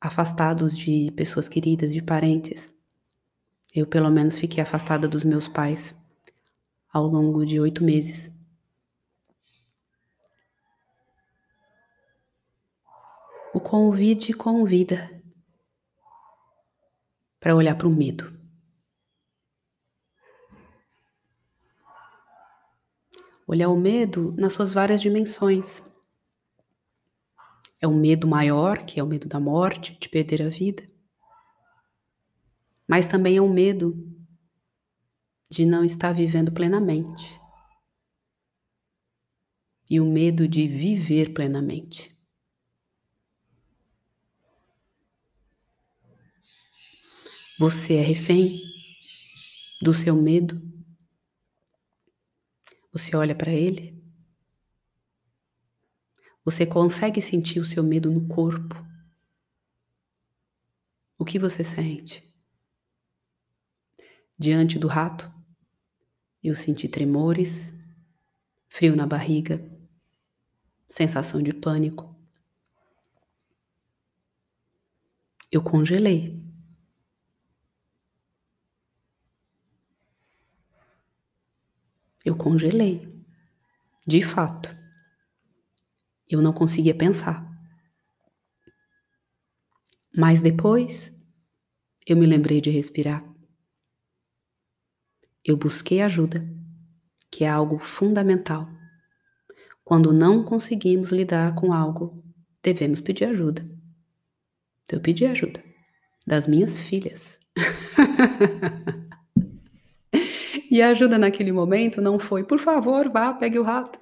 afastados 0.00 0.76
de 0.76 1.10
pessoas 1.12 1.48
queridas, 1.48 1.92
de 1.92 2.02
parentes. 2.02 2.74
Eu, 3.74 3.86
pelo 3.86 4.10
menos, 4.10 4.38
fiquei 4.38 4.62
afastada 4.62 5.08
dos 5.08 5.24
meus 5.24 5.48
pais 5.48 5.94
ao 6.92 7.06
longo 7.06 7.44
de 7.44 7.60
oito 7.60 7.84
meses. 7.84 8.30
O 13.52 13.60
convite 13.60 14.32
convida 14.32 15.10
para 17.40 17.54
olhar 17.54 17.76
para 17.76 17.88
o 17.88 17.90
medo. 17.90 18.36
Olhar 23.46 23.70
o 23.70 23.76
medo 23.76 24.34
nas 24.36 24.52
suas 24.52 24.74
várias 24.74 25.00
dimensões. 25.00 25.82
É 27.80 27.86
o 27.86 27.94
medo 27.94 28.26
maior, 28.26 28.84
que 28.84 28.98
é 28.98 29.02
o 29.02 29.06
medo 29.06 29.28
da 29.28 29.38
morte, 29.38 29.96
de 30.00 30.08
perder 30.08 30.42
a 30.42 30.48
vida. 30.48 30.88
Mas 32.86 33.06
também 33.06 33.36
é 33.36 33.40
o 33.40 33.48
medo 33.48 33.94
de 35.50 35.64
não 35.64 35.84
estar 35.84 36.12
vivendo 36.12 36.52
plenamente. 36.52 37.40
E 39.88 40.00
o 40.00 40.04
medo 40.04 40.46
de 40.46 40.66
viver 40.66 41.32
plenamente. 41.32 42.16
Você 47.58 47.94
é 47.94 48.02
refém 48.02 48.60
do 49.82 49.92
seu 49.92 50.14
medo? 50.14 50.62
Você 52.92 53.16
olha 53.16 53.34
para 53.34 53.50
ele? 53.50 53.97
Você 56.48 56.64
consegue 56.64 57.20
sentir 57.20 57.60
o 57.60 57.64
seu 57.66 57.82
medo 57.82 58.10
no 58.10 58.26
corpo? 58.26 58.74
O 61.18 61.22
que 61.22 61.38
você 61.38 61.62
sente? 61.62 62.24
Diante 64.38 64.78
do 64.78 64.88
rato, 64.88 65.30
eu 66.42 66.56
senti 66.56 66.88
tremores, 66.88 67.70
frio 68.66 68.96
na 68.96 69.06
barriga, 69.06 69.62
sensação 70.88 71.42
de 71.42 71.52
pânico. 71.52 72.16
Eu 75.52 75.62
congelei. 75.62 76.42
Eu 82.24 82.34
congelei. 82.38 83.06
De 84.06 84.22
fato. 84.22 84.87
Eu 86.28 86.42
não 86.42 86.52
conseguia 86.52 86.94
pensar. 86.94 87.46
Mas 90.16 90.40
depois, 90.40 91.12
eu 92.06 92.16
me 92.16 92.26
lembrei 92.26 92.60
de 92.60 92.70
respirar. 92.70 93.24
Eu 95.44 95.56
busquei 95.56 96.02
ajuda, 96.02 96.46
que 97.30 97.44
é 97.44 97.48
algo 97.48 97.78
fundamental. 97.78 98.68
Quando 99.84 100.12
não 100.12 100.44
conseguimos 100.44 101.10
lidar 101.10 101.54
com 101.54 101.72
algo, 101.72 102.22
devemos 102.62 103.00
pedir 103.00 103.24
ajuda. 103.24 103.62
Então, 104.84 104.98
eu 104.98 105.02
pedi 105.02 105.24
ajuda 105.24 105.62
das 106.26 106.46
minhas 106.46 106.78
filhas. 106.78 107.38
E 110.70 110.82
a 110.82 110.90
ajuda 110.90 111.16
naquele 111.16 111.50
momento 111.50 112.00
não 112.00 112.18
foi, 112.18 112.44
por 112.44 112.58
favor, 112.58 113.08
vá, 113.08 113.32
pegue 113.32 113.58
o 113.58 113.62
rato. 113.62 113.98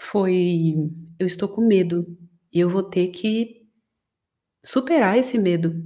Foi, 0.00 0.74
eu 1.18 1.26
estou 1.26 1.48
com 1.48 1.66
medo 1.66 2.06
e 2.52 2.60
eu 2.60 2.70
vou 2.70 2.82
ter 2.82 3.08
que 3.08 3.66
superar 4.62 5.18
esse 5.18 5.38
medo. 5.38 5.84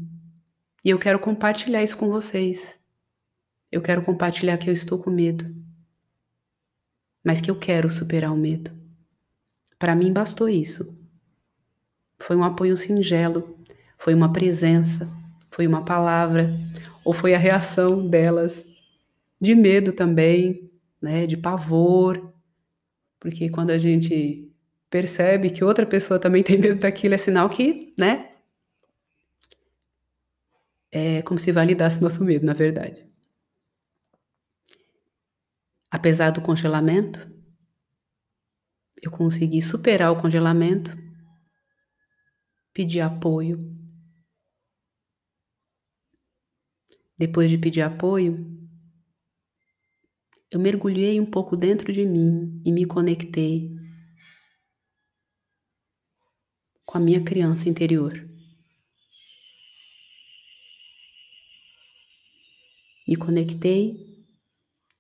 E 0.85 0.91
eu 0.91 0.99
quero 0.99 1.19
compartilhar 1.19 1.83
isso 1.83 1.97
com 1.97 2.11
vocês. 2.11 2.79
Eu 3.71 3.81
quero 3.81 4.03
compartilhar 4.03 4.59
que 4.59 4.69
eu 4.69 4.75
estou 4.75 4.99
com 4.99 5.11
medo, 5.11 5.47
mas 7.25 7.41
que 7.41 7.51
eu 7.51 7.57
quero 7.57 7.91
superar 7.91 8.33
o 8.33 8.37
medo. 8.37 8.71
Para 9.79 9.97
mim 9.97 10.13
bastou 10.13 10.49
isso. 10.49 10.95
Foi 12.19 12.37
um 12.37 12.45
apoio 12.45 12.77
singelo, 12.77 13.59
foi 13.97 14.15
uma 14.15 14.33
presença, 14.33 15.09
foi 15.51 15.67
uma 15.67 15.85
palavra, 15.85 16.55
ou 17.05 17.15
foi 17.15 17.35
a 17.35 17.39
reação 17.39 18.07
delas 18.09 18.65
de 19.41 19.55
medo 19.55 19.93
também, 19.93 20.71
né, 21.01 21.27
de 21.27 21.37
pavor, 21.37 22.33
porque 23.19 23.49
quando 23.49 23.71
a 23.71 23.79
gente 23.79 24.52
percebe 24.93 25.51
que 25.51 25.65
outra 25.65 25.87
pessoa 25.87 26.21
também 26.21 26.43
tem 26.45 26.59
medo 26.59 26.79
daquilo, 26.79 27.15
é 27.15 27.19
sinal 27.19 27.49
que, 27.49 27.95
né, 27.99 28.31
é 30.93 31.23
como 31.23 31.41
se 31.41 31.51
validasse 31.51 32.03
nosso 32.03 32.23
medo, 32.23 32.45
na 32.45 32.53
verdade. 32.53 33.11
Apesar 35.91 36.31
do 36.31 36.43
congelamento, 36.43 37.27
eu 39.03 39.11
consegui 39.11 39.63
superar 39.63 40.13
o 40.13 40.21
congelamento, 40.21 40.95
pedir 42.75 43.01
apoio. 43.01 43.59
Depois 47.17 47.49
de 47.49 47.57
pedir 47.57 47.81
apoio, 47.81 48.47
eu 50.51 50.61
mergulhei 50.61 51.19
um 51.19 51.27
pouco 51.27 51.57
dentro 51.57 51.93
de 51.93 52.05
mim 52.05 52.61
e 52.65 52.71
me 52.73 52.85
conectei 52.85 53.82
com 56.93 56.99
a 56.99 57.01
minha 57.01 57.25
criança 57.25 57.71
interior. 57.71 58.13
Me 63.09 63.17
conectei 63.17 63.97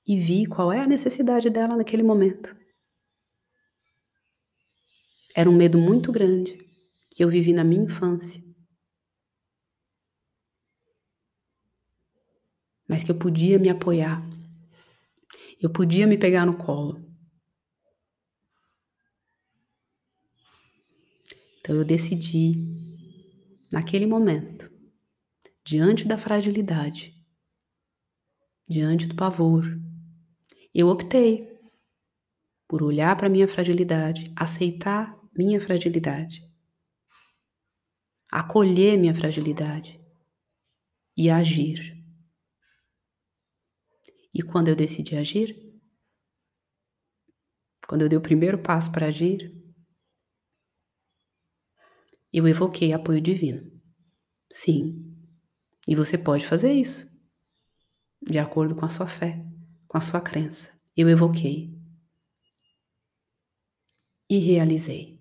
e 0.09 0.19
vi 0.19 0.47
qual 0.47 0.73
é 0.73 0.81
a 0.81 0.87
necessidade 0.87 1.51
dela 1.51 1.77
naquele 1.77 2.03
momento. 2.03 2.57
Era 5.37 5.51
um 5.51 5.55
medo 5.55 5.77
muito 5.77 6.11
grande 6.11 6.57
que 7.11 7.23
eu 7.23 7.29
vivi 7.29 7.53
na 7.53 7.63
minha 7.63 7.85
infância. 7.85 8.43
Mas 12.89 13.05
que 13.05 13.11
eu 13.11 13.19
podia 13.19 13.59
me 13.59 13.69
apoiar 13.69 14.27
eu 15.61 15.71
podia 15.71 16.09
me 16.09 16.19
pegar 16.19 16.45
no 16.45 16.57
colo. 16.57 17.01
Então 21.63 21.77
eu 21.77 21.85
decidi, 21.85 22.55
naquele 23.71 24.05
momento, 24.05 24.69
diante 25.65 26.05
da 26.05 26.19
fragilidade, 26.19 27.17
diante 28.69 29.07
do 29.07 29.15
pavor, 29.15 29.65
eu 30.75 30.89
optei 30.89 31.49
por 32.67 32.83
olhar 32.83 33.17
para 33.17 33.29
minha 33.29 33.47
fragilidade, 33.47 34.33
aceitar 34.35 35.17
minha 35.39 35.61
fragilidade, 35.61 36.43
acolher 38.29 38.99
minha 38.99 39.15
fragilidade 39.15 40.01
e 41.17 41.31
agir. 41.31 41.97
E 44.35 44.43
quando 44.43 44.67
eu 44.67 44.75
decidi 44.75 45.15
agir, 45.15 45.55
quando 47.87 48.03
eu 48.03 48.09
dei 48.09 48.19
o 48.19 48.23
primeiro 48.23 48.59
passo 48.59 48.91
para 48.91 49.07
agir, 49.07 49.62
eu 52.33 52.49
evoquei 52.49 52.93
apoio 52.93 53.21
divino. 53.21 53.71
Sim. 54.51 55.15
E 55.89 55.95
você 55.95 56.17
pode 56.17 56.47
fazer 56.47 56.73
isso, 56.73 57.07
de 58.23 58.39
acordo 58.39 58.75
com 58.75 58.85
a 58.85 58.91
sua 58.91 59.07
fé, 59.07 59.45
com 59.87 59.99
a 59.99 60.01
sua 60.01 60.21
crença. 60.21 60.71
Eu 60.97 61.09
evoquei 61.09 61.77
e 64.29 64.39
realizei. 64.39 65.21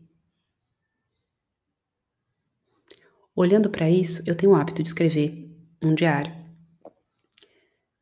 Olhando 3.36 3.70
para 3.70 3.90
isso, 3.90 4.22
eu 4.26 4.36
tenho 4.36 4.52
o 4.52 4.56
hábito 4.56 4.84
de 4.84 4.90
escrever 4.90 5.50
um 5.82 5.96
diário. 5.96 6.34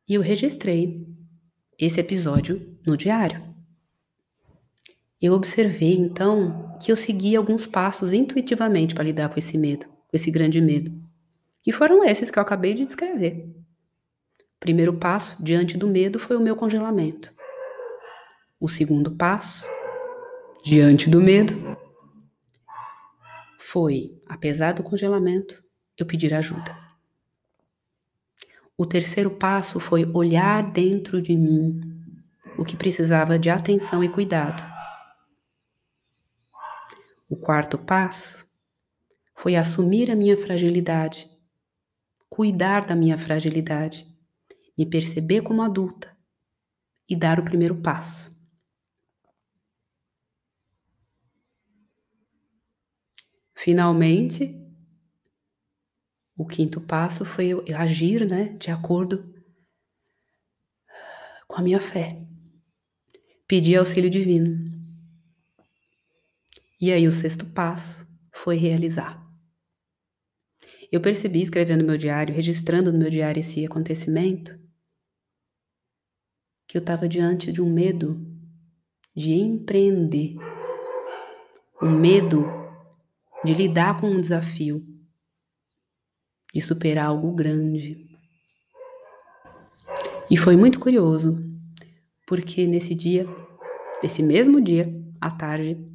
E 0.06 0.14
eu 0.14 0.20
registrei 0.20 1.06
esse 1.78 1.98
episódio 1.98 2.78
no 2.86 2.96
diário. 2.96 3.49
Eu 5.20 5.34
observei 5.34 5.94
então 5.98 6.78
que 6.80 6.90
eu 6.90 6.96
segui 6.96 7.36
alguns 7.36 7.66
passos 7.66 8.12
intuitivamente 8.12 8.94
para 8.94 9.04
lidar 9.04 9.28
com 9.28 9.38
esse 9.38 9.58
medo, 9.58 9.84
com 9.86 10.16
esse 10.16 10.30
grande 10.30 10.60
medo. 10.62 10.90
E 11.66 11.72
foram 11.72 12.02
esses 12.02 12.30
que 12.30 12.38
eu 12.38 12.42
acabei 12.42 12.72
de 12.72 12.86
descrever. 12.86 13.54
O 14.38 14.60
primeiro 14.60 14.94
passo 14.94 15.36
diante 15.42 15.76
do 15.76 15.86
medo 15.86 16.18
foi 16.18 16.36
o 16.36 16.40
meu 16.40 16.56
congelamento. 16.56 17.32
O 18.58 18.66
segundo 18.66 19.10
passo, 19.10 19.66
diante 20.64 21.10
do 21.10 21.20
medo, 21.20 21.76
foi, 23.58 24.18
apesar 24.26 24.72
do 24.72 24.82
congelamento, 24.82 25.62
eu 25.98 26.06
pedir 26.06 26.32
ajuda. 26.32 26.74
O 28.76 28.86
terceiro 28.86 29.30
passo 29.30 29.78
foi 29.78 30.10
olhar 30.14 30.72
dentro 30.72 31.20
de 31.20 31.36
mim 31.36 31.78
o 32.56 32.64
que 32.64 32.74
precisava 32.74 33.38
de 33.38 33.50
atenção 33.50 34.02
e 34.02 34.08
cuidado. 34.08 34.79
O 37.30 37.36
quarto 37.36 37.78
passo 37.78 38.44
foi 39.36 39.56
assumir 39.56 40.10
a 40.10 40.16
minha 40.16 40.36
fragilidade, 40.36 41.30
cuidar 42.28 42.86
da 42.86 42.96
minha 42.96 43.18
fragilidade, 43.18 44.06
me 44.76 44.86
perceber 44.86 45.42
como 45.42 45.62
adulta 45.62 46.16
e 47.08 47.16
dar 47.16 47.40
o 47.40 47.44
primeiro 47.44 47.76
passo. 47.82 48.30
Finalmente, 53.54 54.42
o 56.36 56.44
quinto 56.44 56.80
passo 56.80 57.24
foi 57.24 57.46
eu 57.50 57.62
agir, 57.76 58.28
né, 58.28 58.56
de 58.58 58.72
acordo 58.72 59.32
com 61.46 61.56
a 61.58 61.62
minha 61.62 61.80
fé. 61.80 62.16
Pedir 63.46 63.76
auxílio 63.76 64.08
divino. 64.08 64.69
E 66.80 66.90
aí 66.90 67.06
o 67.06 67.12
sexto 67.12 67.44
passo 67.44 68.06
foi 68.32 68.56
realizar. 68.56 69.20
Eu 70.90 71.00
percebi 71.00 71.42
escrevendo 71.42 71.84
meu 71.84 71.98
diário, 71.98 72.34
registrando 72.34 72.90
no 72.90 72.98
meu 72.98 73.10
diário 73.10 73.40
esse 73.40 73.64
acontecimento, 73.66 74.58
que 76.66 76.78
eu 76.78 76.80
estava 76.80 77.08
diante 77.08 77.52
de 77.52 77.60
um 77.60 77.70
medo 77.70 78.26
de 79.14 79.32
empreender, 79.32 80.36
um 81.82 81.90
medo 81.90 82.44
de 83.44 83.52
lidar 83.52 84.00
com 84.00 84.08
um 84.08 84.20
desafio, 84.20 84.82
de 86.54 86.60
superar 86.60 87.06
algo 87.06 87.32
grande. 87.32 88.08
E 90.30 90.36
foi 90.36 90.56
muito 90.56 90.80
curioso, 90.80 91.36
porque 92.26 92.66
nesse 92.66 92.94
dia, 92.94 93.26
nesse 94.02 94.22
mesmo 94.22 94.60
dia, 94.60 94.88
à 95.20 95.30
tarde, 95.30 95.89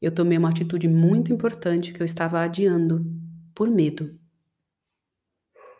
eu 0.00 0.14
tomei 0.14 0.38
uma 0.38 0.50
atitude 0.50 0.88
muito 0.88 1.32
importante 1.32 1.92
que 1.92 2.00
eu 2.00 2.04
estava 2.04 2.40
adiando 2.40 3.04
por 3.54 3.68
medo. 3.68 4.18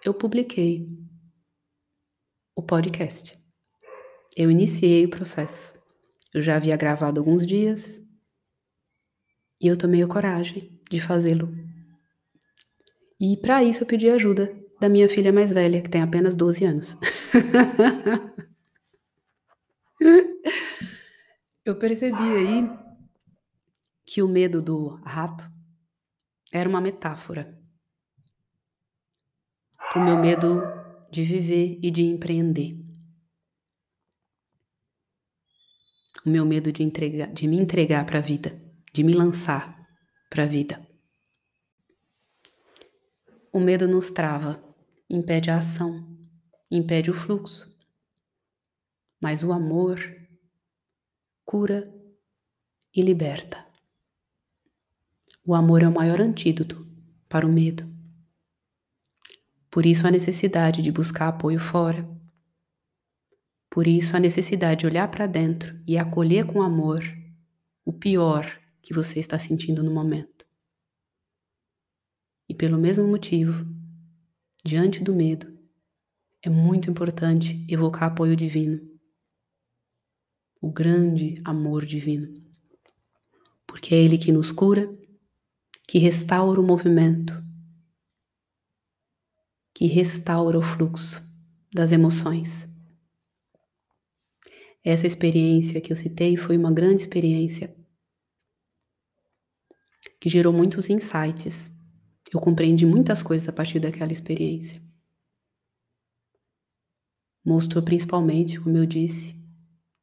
Eu 0.05 0.15
publiquei 0.15 0.89
o 2.55 2.63
podcast. 2.63 3.39
Eu 4.37 4.51
iniciei 4.51 5.05
o 5.05 5.11
processo. 5.11 5.75
Eu 6.33 6.43
já 6.43 6.57
havia 6.57 6.77
gravado 6.77 7.19
alguns 7.19 7.47
dias, 7.47 8.01
e 9.61 9.67
eu 9.67 9.77
tomei 9.77 10.03
a 10.03 10.07
coragem 10.07 10.81
de 10.91 10.99
fazê-lo. 11.01 11.53
E 13.21 13.37
para 13.37 13.63
isso 13.63 13.83
eu 13.83 13.87
pedi 13.87 14.09
ajuda 14.09 14.51
da 14.81 14.89
minha 14.89 15.09
filha 15.09 15.33
mais 15.33 15.53
velha, 15.53 15.83
que 15.83 15.91
tem 15.91 16.01
apenas 16.01 16.35
12 16.35 16.65
anos. 16.65 16.97
eu 21.67 21.77
percebi 21.77 22.23
aí 22.23 22.67
que 24.13 24.23
o 24.23 24.29
medo 24.29 24.61
do 24.61 24.97
rato 25.05 25.45
era 26.53 26.69
uma 26.69 26.81
metáfora 26.81 27.57
para 29.77 30.03
o 30.03 30.05
meu 30.05 30.19
medo 30.19 30.61
de 31.13 31.23
viver 31.23 31.79
e 31.81 31.91
de 31.93 32.03
empreender. 32.03 32.77
O 36.27 36.31
meu 36.31 36.45
medo 36.45 36.73
de, 36.73 36.83
entregar, 36.83 37.33
de 37.33 37.47
me 37.47 37.57
entregar 37.57 38.05
para 38.05 38.19
a 38.19 38.23
vida 38.23 38.61
de 38.93 39.05
me 39.05 39.13
lançar 39.13 39.81
para 40.29 40.43
a 40.43 40.47
vida. 40.47 40.85
O 43.53 43.61
medo 43.61 43.87
nos 43.87 44.11
trava, 44.11 44.63
impede 45.09 45.51
a 45.51 45.59
ação, 45.59 46.19
impede 46.69 47.11
o 47.11 47.15
fluxo. 47.15 47.79
Mas 49.21 49.45
o 49.45 49.53
amor 49.53 50.01
cura 51.45 51.93
e 52.95 53.03
liberta. 53.03 53.70
O 55.51 55.55
amor 55.57 55.83
é 55.83 55.89
o 55.89 55.93
maior 55.93 56.21
antídoto 56.21 56.87
para 57.29 57.45
o 57.45 57.53
medo. 57.53 57.85
Por 59.69 59.85
isso 59.85 60.07
a 60.07 60.11
necessidade 60.13 60.81
de 60.81 60.93
buscar 60.93 61.27
apoio 61.27 61.59
fora. 61.59 62.09
Por 63.69 63.89
isso 63.89 64.17
a 64.17 64.21
necessidade 64.21 64.83
de 64.83 64.87
olhar 64.87 65.11
para 65.11 65.27
dentro 65.27 65.77
e 65.85 65.99
acolher 65.99 66.47
com 66.47 66.63
amor 66.63 67.03
o 67.85 67.93
pior 67.93 68.47
que 68.81 68.95
você 68.95 69.19
está 69.19 69.41
sentindo 69.41 69.83
no 69.83 69.91
momento. 69.91 70.47
E 72.49 72.55
pelo 72.55 72.79
mesmo 72.79 73.05
motivo, 73.09 73.67
diante 74.65 75.03
do 75.03 75.13
medo, 75.13 75.53
é 76.45 76.49
muito 76.49 76.89
importante 76.89 77.67
evocar 77.69 78.05
apoio 78.05 78.37
divino, 78.37 78.81
o 80.61 80.71
grande 80.71 81.43
amor 81.45 81.85
divino, 81.85 82.41
porque 83.67 83.97
é 83.97 83.99
Ele 83.99 84.17
que 84.17 84.31
nos 84.31 84.53
cura, 84.53 85.00
que 85.91 85.99
restaura 85.99 86.61
o 86.61 86.63
movimento, 86.63 87.35
que 89.75 89.87
restaura 89.87 90.57
o 90.57 90.63
fluxo 90.63 91.21
das 91.75 91.91
emoções. 91.91 92.65
Essa 94.85 95.09
experiência 95.09 95.81
que 95.81 95.93
eu 95.93 95.97
citei 95.97 96.37
foi 96.37 96.57
uma 96.57 96.73
grande 96.73 97.03
experiência 97.03 97.77
que 100.21 100.29
gerou 100.29 100.53
muitos 100.53 100.89
insights. 100.89 101.73
Eu 102.33 102.39
compreendi 102.39 102.87
muitas 102.87 103.21
coisas 103.21 103.49
a 103.49 103.53
partir 103.53 103.81
daquela 103.81 104.13
experiência. 104.13 104.81
Mostrou 107.45 107.83
principalmente, 107.83 108.61
como 108.61 108.77
eu 108.77 108.87
disse, 108.87 109.35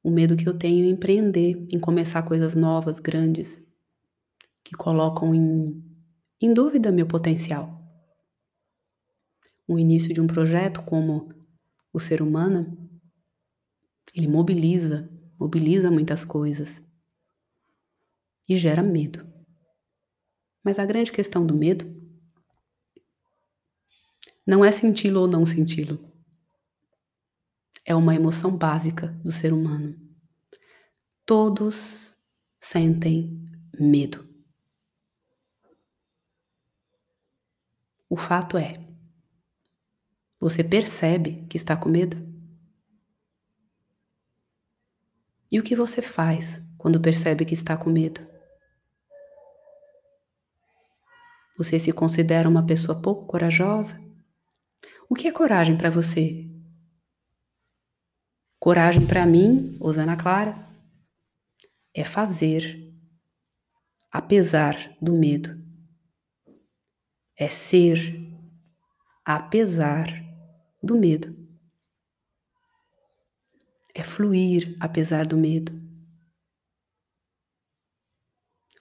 o 0.03 0.11
medo 0.11 0.35
que 0.35 0.49
eu 0.49 0.57
tenho 0.57 0.83
em 0.83 0.89
empreender, 0.89 1.65
em 1.71 1.79
começar 1.79 2.23
coisas 2.23 2.55
novas, 2.55 2.99
grandes, 2.99 3.65
que 4.67 4.75
colocam 4.75 5.33
em, 5.33 5.81
em 6.41 6.53
dúvida 6.53 6.91
meu 6.91 7.07
potencial. 7.07 7.81
O 9.65 9.79
início 9.79 10.13
de 10.13 10.19
um 10.19 10.27
projeto 10.27 10.83
como 10.83 11.33
o 11.93 11.99
ser 12.01 12.21
humano, 12.21 12.77
ele 14.13 14.27
mobiliza, 14.27 15.09
mobiliza 15.39 15.89
muitas 15.89 16.25
coisas 16.25 16.83
e 18.47 18.57
gera 18.57 18.83
medo. 18.83 19.25
Mas 20.61 20.79
a 20.79 20.85
grande 20.85 21.13
questão 21.13 21.45
do 21.45 21.55
medo 21.55 21.85
não 24.45 24.65
é 24.65 24.71
senti-lo 24.71 25.21
ou 25.21 25.27
não 25.29 25.45
senti-lo. 25.45 26.11
É 27.85 27.95
uma 27.95 28.13
emoção 28.13 28.57
básica 28.57 29.07
do 29.23 29.31
ser 29.31 29.53
humano. 29.53 29.97
Todos 31.25 32.17
sentem 32.59 33.49
medo. 33.79 34.26
O 38.09 38.15
fato 38.15 38.57
é, 38.57 38.79
você 40.39 40.63
percebe 40.63 41.45
que 41.49 41.57
está 41.57 41.75
com 41.75 41.89
medo? 41.89 42.17
E 45.51 45.59
o 45.59 45.63
que 45.63 45.75
você 45.75 46.01
faz 46.01 46.61
quando 46.77 47.01
percebe 47.01 47.43
que 47.43 47.53
está 47.53 47.75
com 47.75 47.89
medo? 47.89 48.25
Você 51.57 51.79
se 51.79 51.91
considera 51.91 52.47
uma 52.47 52.65
pessoa 52.65 53.01
pouco 53.01 53.25
corajosa? 53.25 53.99
O 55.09 55.15
que 55.15 55.27
é 55.27 55.31
coragem 55.31 55.77
para 55.77 55.89
você? 55.89 56.45
Coragem 58.59 59.05
para 59.07 59.25
mim, 59.25 59.77
Osana 59.79 60.15
Clara, 60.15 60.67
é 61.93 62.03
fazer 62.03 62.87
apesar 64.11 64.95
do 65.01 65.13
medo. 65.13 65.66
É 67.39 67.49
ser 67.49 67.99
apesar 69.23 70.07
do 70.81 70.97
medo. 70.97 71.35
É 73.93 74.03
fluir 74.03 74.75
apesar 74.79 75.25
do 75.25 75.37
medo. 75.37 75.71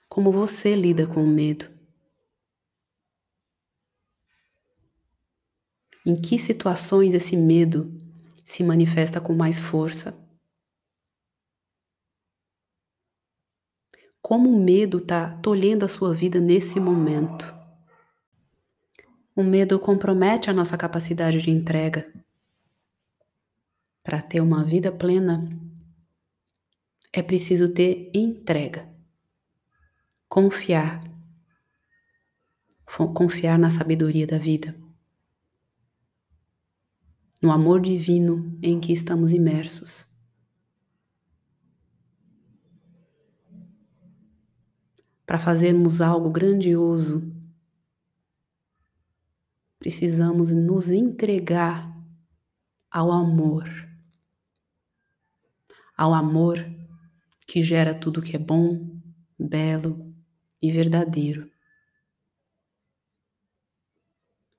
Como 0.09 0.31
você 0.31 0.75
lida 0.75 1.05
com 1.05 1.23
o 1.23 1.27
medo? 1.27 1.69
Em 6.05 6.15
que 6.15 6.39
situações 6.39 7.13
esse 7.13 7.35
medo 7.37 7.95
se 8.45 8.63
manifesta 8.63 9.19
com 9.21 9.33
mais 9.33 9.59
força? 9.59 10.17
Como 14.21 14.49
o 14.49 14.63
medo 14.63 14.99
está 14.99 15.37
tolhendo 15.41 15.83
a 15.85 15.87
sua 15.87 16.13
vida 16.13 16.39
nesse 16.39 16.79
momento? 16.79 17.56
O 19.37 19.43
medo 19.43 19.79
compromete 19.79 20.49
a 20.49 20.53
nossa 20.53 20.75
capacidade 20.75 21.37
de 21.37 21.51
entrega. 21.51 22.11
Para 24.01 24.19
ter 24.19 24.41
uma 24.41 24.65
vida 24.65 24.91
plena, 24.91 25.47
é 27.13 27.21
preciso 27.21 27.71
ter 27.71 28.09
entrega. 28.15 28.91
Confiar. 30.27 31.03
Confiar 33.13 33.59
na 33.59 33.69
sabedoria 33.69 34.25
da 34.25 34.39
vida. 34.39 34.75
No 37.39 37.51
amor 37.51 37.79
divino 37.79 38.57
em 38.59 38.79
que 38.79 38.91
estamos 38.91 39.31
imersos. 39.31 40.07
Para 45.27 45.37
fazermos 45.37 46.01
algo 46.01 46.31
grandioso 46.31 47.36
precisamos 49.87 50.51
nos 50.51 50.89
entregar 50.89 51.89
ao 52.91 53.09
amor. 53.09 53.63
Ao 55.95 56.13
amor 56.13 56.57
que 57.47 57.61
gera 57.61 57.97
tudo 57.97 58.21
que 58.21 58.35
é 58.35 58.39
bom, 58.39 58.99
belo 59.39 60.13
e 60.61 60.69
verdadeiro. 60.69 61.49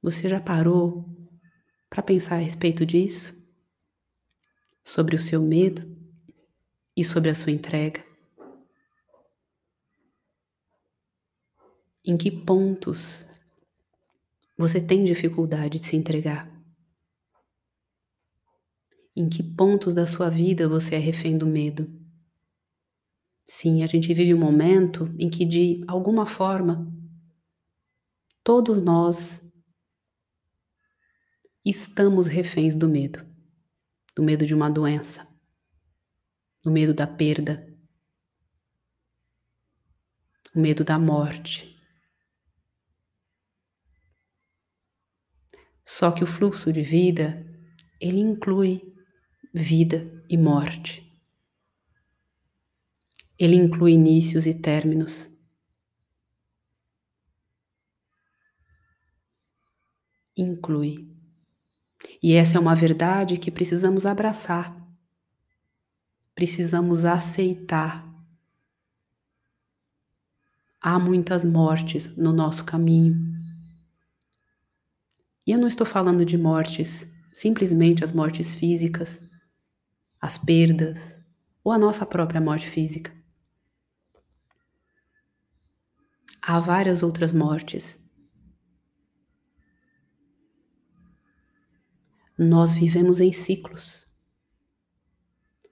Você 0.01 0.31
já 0.31 0.41
parou 0.41 1.05
para 1.91 2.03
pensar 2.03 2.37
a 2.37 2.39
respeito 2.39 2.87
disso? 2.87 3.37
Sobre 4.83 5.15
o 5.15 5.21
seu 5.21 5.43
medo 5.43 5.95
e 6.97 7.05
sobre 7.05 7.29
a 7.29 7.35
sua 7.35 7.53
entrega? 7.53 8.03
Em 12.03 12.17
que 12.17 12.31
pontos 12.31 13.28
você 14.59 14.81
tem 14.81 15.05
dificuldade 15.05 15.79
de 15.79 15.87
se 15.87 15.95
entregar? 15.95 16.53
Em 19.15 19.29
que 19.29 19.41
pontos 19.41 19.95
da 19.95 20.05
sua 20.05 20.29
vida 20.29 20.69
você 20.69 20.97
é 20.97 20.99
refém 20.99 21.39
do 21.39 21.47
medo? 21.47 21.89
Sim, 23.47 23.85
a 23.85 23.87
gente 23.87 24.13
vive 24.13 24.35
um 24.35 24.39
momento 24.39 25.15
em 25.17 25.31
que, 25.31 25.45
de 25.45 25.85
alguma 25.87 26.27
forma, 26.27 26.93
todos 28.43 28.83
nós 28.83 29.43
estamos 31.65 32.27
reféns 32.27 32.75
do 32.75 32.89
medo, 32.89 33.25
do 34.15 34.23
medo 34.25 34.45
de 34.45 34.55
uma 34.55 34.69
doença, 34.69 35.27
do 36.65 36.71
medo 36.71 36.93
da 36.93 37.07
perda, 37.07 37.65
o 40.55 40.61
medo 40.61 40.85
da 40.85 40.99
morte. 40.99 41.78
Só 45.91 46.13
que 46.13 46.23
o 46.23 46.27
fluxo 46.27 46.71
de 46.71 46.83
vida, 46.83 47.47
ele 47.99 48.21
inclui 48.21 48.95
vida 49.55 50.23
e 50.29 50.37
morte. 50.37 51.03
Ele 53.39 53.57
inclui 53.57 53.93
inícios 53.93 54.47
e 54.47 54.53
términos. 54.53 55.31
Inclui. 60.37 61.11
E 62.23 62.35
essa 62.35 62.59
é 62.59 62.61
uma 62.61 62.75
verdade 62.75 63.39
que 63.39 63.51
precisamos 63.51 64.05
abraçar, 64.05 64.77
precisamos 66.35 67.07
aceitar. 67.07 68.07
Há 70.83 70.99
muitas 70.99 71.47
mortes 71.47 72.15
no 72.15 72.35
nosso 72.35 72.63
caminho. 72.67 73.28
E 75.49 75.53
eu 75.53 75.59
não 75.59 75.67
estou 75.67 75.87
falando 75.87 76.27
de 76.27 76.37
mortes, 76.37 77.11
simplesmente 77.33 78.05
as 78.05 78.13
mortes 78.13 78.55
físicas, 78.55 79.19
as 80.21 80.37
perdas 80.37 81.17
ou 81.65 81.73
a 81.73 81.79
nossa 81.79 82.05
própria 82.05 82.39
morte 82.39 82.69
física. 82.69 83.11
Há 86.43 86.61
várias 86.61 87.03
outras 87.03 87.33
mortes 87.33 87.99
Nós 92.37 92.73
vivemos 92.73 93.19
em 93.19 93.33
ciclos. 93.33 94.07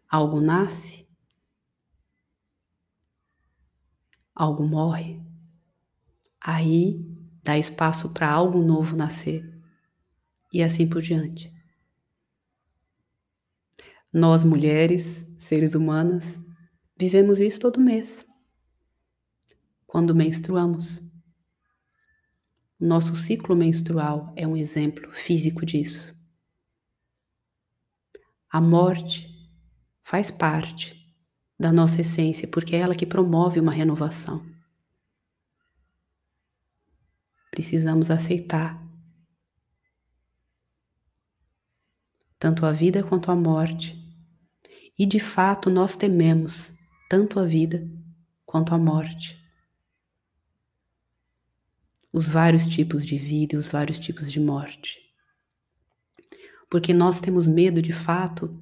Algo 0.09 0.41
nasce, 0.41 1.07
algo 4.35 4.67
morre, 4.67 5.23
aí 6.41 7.07
dá 7.45 7.57
espaço 7.57 8.13
para 8.13 8.29
algo 8.29 8.65
novo 8.65 8.97
nascer 8.97 9.56
e 10.53 10.63
assim 10.63 10.89
por 10.89 11.03
diante. 11.03 11.53
Nós, 14.13 14.45
mulheres, 14.45 15.27
seres 15.37 15.75
humanas, 15.75 16.25
vivemos 16.99 17.39
isso 17.39 17.61
todo 17.61 17.81
mês. 17.81 18.27
Quando 19.87 20.15
menstruamos. 20.15 21.03
Nosso 22.79 23.15
ciclo 23.17 23.57
menstrual 23.57 24.33
é 24.37 24.47
um 24.47 24.57
exemplo 24.57 25.11
físico 25.13 25.65
disso. 25.65 26.15
A 28.51 28.61
morte 28.61 29.29
faz 30.03 30.31
parte 30.31 30.95
da 31.59 31.73
nossa 31.73 32.01
essência, 32.01 32.47
porque 32.47 32.77
é 32.77 32.81
ela 32.81 32.95
que 32.95 33.07
promove 33.07 33.59
uma 33.59 33.73
renovação. 33.73 34.45
Precisamos 37.51 38.11
aceitar 38.11 38.86
tanto 42.47 42.67
a 42.67 42.73
vida 42.73 43.03
quanto 43.03 43.31
a 43.31 43.37
morte. 43.37 43.97
E 44.99 45.05
de 45.05 45.19
fato 45.19 45.71
nós 45.71 45.97
tememos 45.97 46.73
tanto 47.09 47.41
a 47.41 47.45
vida 47.45 47.89
quanto 48.45 48.75
a 48.75 48.79
morte. 48.79 49.37
Os 52.13 52.29
vários 52.29 52.67
tipos 52.67 53.07
de 53.07 53.17
vida 53.19 53.55
e 53.55 53.59
os 53.59 53.69
vários 53.69 53.99
tipos 53.99 54.31
de 54.31 54.41
morte 54.41 55.07
porque 56.69 56.93
nós 56.93 57.21
temos 57.21 57.47
medo 57.47 57.81
de 57.81 57.93
fato 57.93 58.55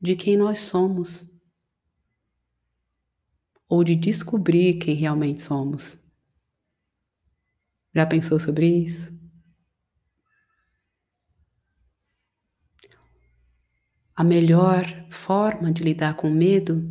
de 0.00 0.14
quem 0.14 0.36
nós 0.36 0.60
somos 0.60 1.24
ou 3.68 3.82
de 3.84 3.94
descobrir 3.94 4.78
quem 4.78 4.94
realmente 4.94 5.42
somos. 5.42 5.98
Já 7.94 8.06
pensou 8.06 8.38
sobre 8.38 8.66
isso? 8.66 9.19
A 14.20 14.22
melhor 14.22 14.84
forma 15.08 15.72
de 15.72 15.82
lidar 15.82 16.14
com 16.14 16.28
o 16.28 16.34
medo 16.34 16.84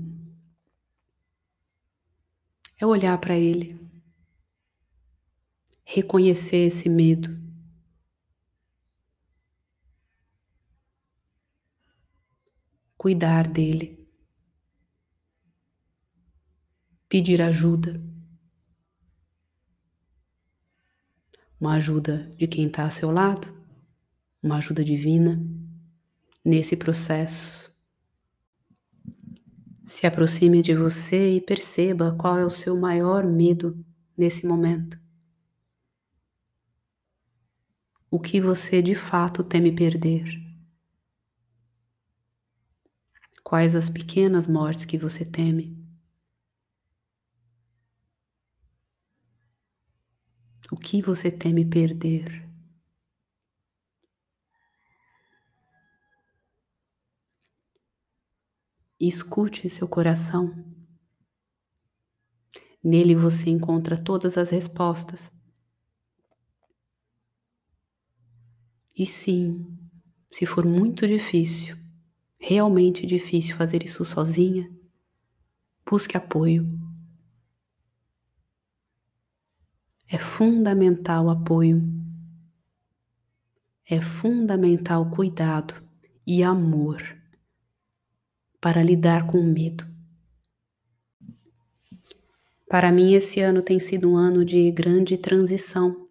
é 2.75 2.87
olhar 2.87 3.15
para 3.19 3.37
ele, 3.37 3.79
reconhecer 5.85 6.65
esse 6.65 6.89
medo. 6.89 7.29
Cuidar 12.97 13.47
dele, 13.47 14.09
pedir 17.07 17.43
ajuda, 17.43 18.01
uma 21.61 21.75
ajuda 21.75 22.35
de 22.39 22.47
quem 22.47 22.65
está 22.65 22.85
a 22.85 22.89
seu 22.89 23.11
lado, 23.11 23.55
uma 24.41 24.57
ajuda 24.57 24.83
divina 24.83 25.58
nesse 26.43 26.75
processo. 26.75 27.69
Se 29.83 30.05
aproxime 30.05 30.61
de 30.61 30.73
você 30.73 31.35
e 31.35 31.41
perceba 31.41 32.15
qual 32.15 32.37
é 32.37 32.45
o 32.45 32.49
seu 32.49 32.77
maior 32.77 33.25
medo 33.25 33.83
nesse 34.17 34.45
momento. 34.45 34.99
O 38.11 38.19
que 38.19 38.41
você 38.41 38.81
de 38.81 38.95
fato 38.95 39.43
teme 39.43 39.71
perder. 39.71 40.41
Quais 43.43 43.75
as 43.75 43.89
pequenas 43.89 44.45
mortes 44.47 44.85
que 44.85 44.97
você 44.97 45.25
teme? 45.25 45.77
O 50.71 50.75
que 50.75 51.01
você 51.01 51.31
teme 51.31 51.65
perder? 51.65 52.48
Escute 58.99 59.69
seu 59.69 59.87
coração. 59.87 60.53
Nele 62.83 63.15
você 63.15 63.49
encontra 63.49 63.95
todas 63.97 64.37
as 64.37 64.49
respostas. 64.49 65.31
E 68.93 69.05
sim, 69.05 69.65
se 70.29 70.45
for 70.45 70.65
muito 70.65 71.07
difícil, 71.07 71.77
realmente 72.37 73.05
difícil 73.05 73.55
fazer 73.55 73.85
isso 73.85 74.03
sozinha, 74.03 74.69
busque 75.89 76.17
apoio. 76.17 76.67
É 80.09 80.17
fundamental 80.17 81.29
apoio. 81.29 81.81
É 83.89 84.01
fundamental 84.01 85.09
cuidado 85.09 85.73
e 86.27 86.43
amor 86.43 87.18
para 88.61 88.83
lidar 88.83 89.27
com 89.27 89.39
o 89.39 89.43
medo. 89.43 89.85
Para 92.69 92.91
mim, 92.91 93.13
esse 93.13 93.39
ano 93.39 93.61
tem 93.61 93.79
sido 93.79 94.11
um 94.11 94.15
ano 94.15 94.45
de 94.45 94.71
grande 94.71 95.17
transição. 95.17 96.07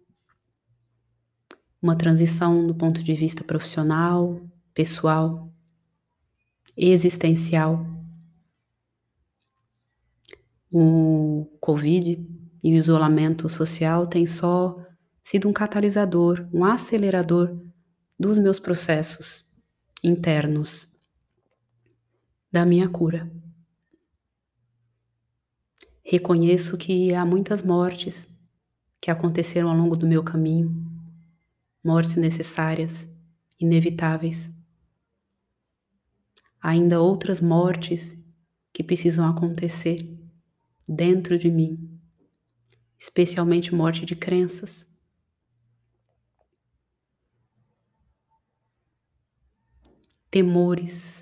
Uma 1.81 1.95
transição 1.95 2.67
do 2.67 2.75
ponto 2.75 3.01
de 3.01 3.13
vista 3.13 3.43
profissional, 3.43 4.41
pessoal, 4.73 5.49
existencial. 6.75 7.85
O 10.69 11.45
Covid 11.61 12.27
e 12.61 12.73
o 12.73 12.75
isolamento 12.75 13.47
social 13.47 14.05
têm 14.05 14.25
só 14.25 14.75
sido 15.23 15.47
um 15.47 15.53
catalisador, 15.53 16.45
um 16.53 16.65
acelerador 16.65 17.57
dos 18.19 18.37
meus 18.37 18.59
processos 18.59 19.45
internos, 20.03 20.88
da 22.51 22.65
minha 22.65 22.89
cura. 22.89 23.31
Reconheço 26.03 26.75
que 26.77 27.13
há 27.13 27.23
muitas 27.25 27.61
mortes 27.61 28.27
que 28.99 29.11
aconteceram 29.11 29.69
ao 29.69 29.77
longo 29.77 29.95
do 29.95 30.07
meu 30.07 30.23
caminho, 30.23 30.73
mortes 31.83 32.15
necessárias, 32.15 33.07
inevitáveis. 33.59 34.49
Ainda 36.61 36.99
outras 36.99 37.39
mortes 37.39 38.17
que 38.73 38.83
precisam 38.83 39.29
acontecer 39.29 40.09
dentro 40.87 41.37
de 41.37 41.51
mim, 41.51 41.99
especialmente 42.97 43.73
morte 43.73 44.05
de 44.05 44.15
crenças. 44.15 44.87
Temores, 50.31 51.18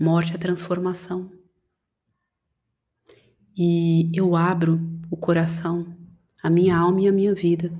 morte 0.00 0.32
é 0.32 0.38
transformação. 0.38 1.30
E 3.54 4.10
eu 4.14 4.34
abro 4.34 4.80
o 5.10 5.16
coração, 5.16 5.94
a 6.42 6.48
minha 6.48 6.74
alma 6.74 7.02
e 7.02 7.08
a 7.08 7.12
minha 7.12 7.34
vida 7.34 7.70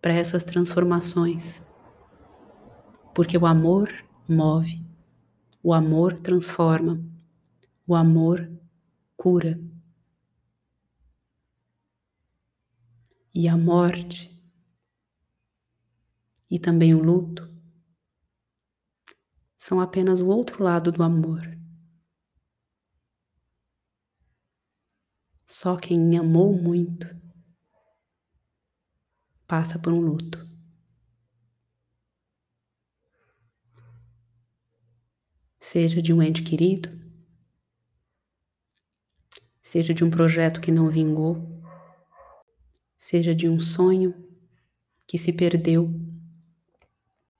para 0.00 0.14
essas 0.14 0.42
transformações. 0.42 1.60
Porque 3.14 3.36
o 3.36 3.44
amor 3.44 3.92
move, 4.26 4.82
o 5.62 5.74
amor 5.74 6.18
transforma, 6.18 6.98
o 7.86 7.94
amor 7.94 8.50
cura. 9.14 9.60
E 13.34 13.46
a 13.46 13.56
morte 13.56 14.34
e 16.50 16.58
também 16.58 16.94
o 16.94 17.02
luto 17.02 17.54
são 19.58 19.78
apenas 19.78 20.22
o 20.22 20.28
outro 20.28 20.64
lado 20.64 20.90
do 20.90 21.02
amor. 21.02 21.56
Só 25.58 25.74
quem 25.74 26.18
amou 26.18 26.52
muito 26.52 27.06
passa 29.46 29.78
por 29.78 29.90
um 29.90 30.00
luto. 30.00 30.46
Seja 35.58 36.02
de 36.02 36.12
um 36.12 36.22
ente 36.22 36.42
querido, 36.42 36.90
seja 39.62 39.94
de 39.94 40.04
um 40.04 40.10
projeto 40.10 40.60
que 40.60 40.70
não 40.70 40.90
vingou, 40.90 41.64
seja 42.98 43.34
de 43.34 43.48
um 43.48 43.58
sonho 43.58 44.14
que 45.06 45.16
se 45.16 45.32
perdeu, 45.32 45.90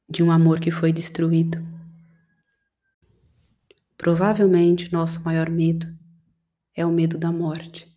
de 0.08 0.22
um 0.22 0.30
amor 0.30 0.58
que 0.58 0.70
foi 0.70 0.90
destruído. 0.90 1.58
Provavelmente 3.94 4.90
nosso 4.90 5.22
maior 5.22 5.50
medo 5.50 5.86
é 6.74 6.86
o 6.86 6.90
medo 6.90 7.18
da 7.18 7.30
morte. 7.30 7.94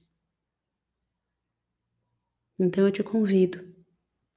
Então 2.60 2.86
eu 2.86 2.91
te 2.91 3.02
convido 3.02 3.65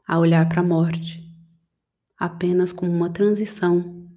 a 0.07 0.17
olhar 0.17 0.49
para 0.49 0.61
a 0.61 0.65
morte 0.65 1.29
apenas 2.17 2.73
como 2.73 2.93
uma 2.93 3.13
transição, 3.13 4.09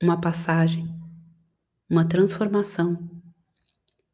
uma 0.00 0.20
passagem, 0.20 0.88
uma 1.90 2.06
transformação 2.06 3.10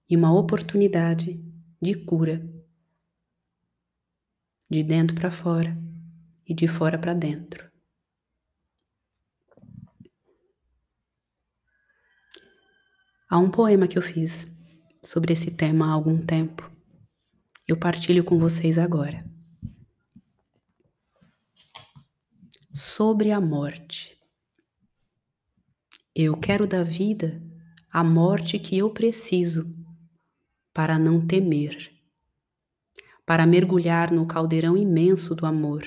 e 0.09 0.17
uma 0.17 0.33
oportunidade 0.33 1.39
de 1.83 1.95
cura, 1.95 2.49
de 4.71 4.83
dentro 4.83 5.15
para 5.15 5.31
fora 5.31 5.77
e 6.49 6.55
de 6.55 6.67
fora 6.67 6.99
para 6.99 7.13
dentro. 7.13 7.71
Há 13.29 13.39
um 13.39 13.51
poema 13.51 13.87
que 13.87 13.99
eu 13.99 14.03
fiz 14.03 14.47
sobre 15.05 15.35
esse 15.35 15.51
tema 15.51 15.89
há 15.89 15.93
algum 15.93 16.25
tempo 16.25 16.72
eu 17.66 17.77
partilho 17.77 18.25
com 18.25 18.38
vocês 18.38 18.77
agora. 18.77 19.25
Sobre 22.75 23.31
a 23.31 23.40
morte. 23.40 24.18
Eu 26.14 26.37
quero 26.37 26.66
da 26.66 26.83
vida 26.83 27.40
a 27.90 28.03
morte 28.03 28.59
que 28.59 28.77
eu 28.77 28.90
preciso 28.90 29.75
para 30.72 30.98
não 30.98 31.27
temer, 31.27 31.92
para 33.25 33.46
mergulhar 33.46 34.11
no 34.11 34.27
caldeirão 34.27 34.77
imenso 34.77 35.35
do 35.35 35.46
amor. 35.46 35.87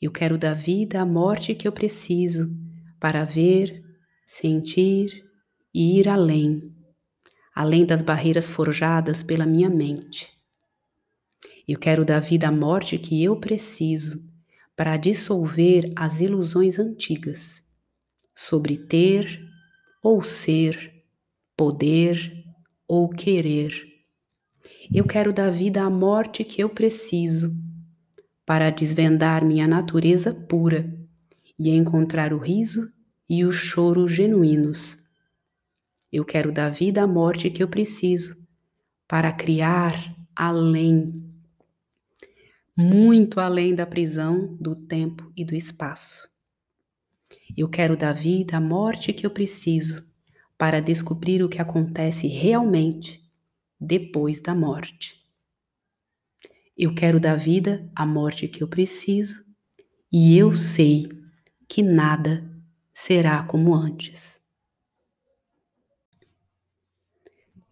Eu 0.00 0.12
quero 0.12 0.36
da 0.36 0.52
vida 0.52 1.00
a 1.00 1.06
morte 1.06 1.54
que 1.54 1.66
eu 1.66 1.72
preciso 1.72 2.54
para 3.00 3.24
ver, 3.24 3.82
sentir 4.26 5.24
e 5.72 5.98
ir 5.98 6.08
além 6.08 6.75
além 7.56 7.86
das 7.86 8.02
barreiras 8.02 8.50
forjadas 8.50 9.22
pela 9.22 9.46
minha 9.46 9.70
mente. 9.70 10.30
Eu 11.66 11.78
quero 11.78 12.04
da 12.04 12.20
vida 12.20 12.48
a 12.48 12.52
morte 12.52 12.98
que 12.98 13.24
eu 13.24 13.40
preciso 13.40 14.22
para 14.76 14.98
dissolver 14.98 15.90
as 15.96 16.20
ilusões 16.20 16.78
antigas 16.78 17.62
sobre 18.34 18.76
ter 18.76 19.42
ou 20.02 20.22
ser, 20.22 21.02
poder 21.56 22.44
ou 22.86 23.08
querer. 23.08 23.72
Eu 24.92 25.06
quero 25.06 25.32
da 25.32 25.50
vida 25.50 25.80
a 25.80 25.88
morte 25.88 26.44
que 26.44 26.62
eu 26.62 26.68
preciso 26.68 27.56
para 28.44 28.68
desvendar 28.68 29.42
minha 29.42 29.66
natureza 29.66 30.34
pura 30.34 30.94
e 31.58 31.70
encontrar 31.70 32.34
o 32.34 32.38
riso 32.38 32.92
e 33.26 33.46
o 33.46 33.50
choro 33.50 34.06
genuínos 34.06 35.05
eu 36.12 36.24
quero 36.24 36.52
da 36.52 36.70
vida 36.70 37.02
a 37.02 37.06
morte 37.06 37.50
que 37.50 37.62
eu 37.62 37.68
preciso 37.68 38.36
para 39.08 39.32
criar 39.32 40.14
além, 40.34 41.24
muito 42.76 43.40
além 43.40 43.74
da 43.74 43.86
prisão 43.86 44.56
do 44.60 44.74
tempo 44.74 45.32
e 45.36 45.44
do 45.44 45.54
espaço. 45.54 46.28
Eu 47.56 47.68
quero 47.68 47.96
da 47.96 48.12
vida 48.12 48.56
a 48.56 48.60
morte 48.60 49.12
que 49.12 49.24
eu 49.24 49.30
preciso 49.30 50.04
para 50.58 50.80
descobrir 50.80 51.42
o 51.42 51.48
que 51.48 51.60
acontece 51.60 52.26
realmente 52.26 53.22
depois 53.80 54.40
da 54.40 54.54
morte. 54.54 55.24
Eu 56.76 56.94
quero 56.94 57.18
da 57.18 57.34
vida 57.34 57.90
a 57.94 58.04
morte 58.04 58.48
que 58.48 58.62
eu 58.62 58.68
preciso 58.68 59.44
e 60.12 60.36
eu 60.36 60.56
sei 60.56 61.08
que 61.68 61.82
nada 61.82 62.44
será 62.92 63.42
como 63.42 63.74
antes. 63.74 64.38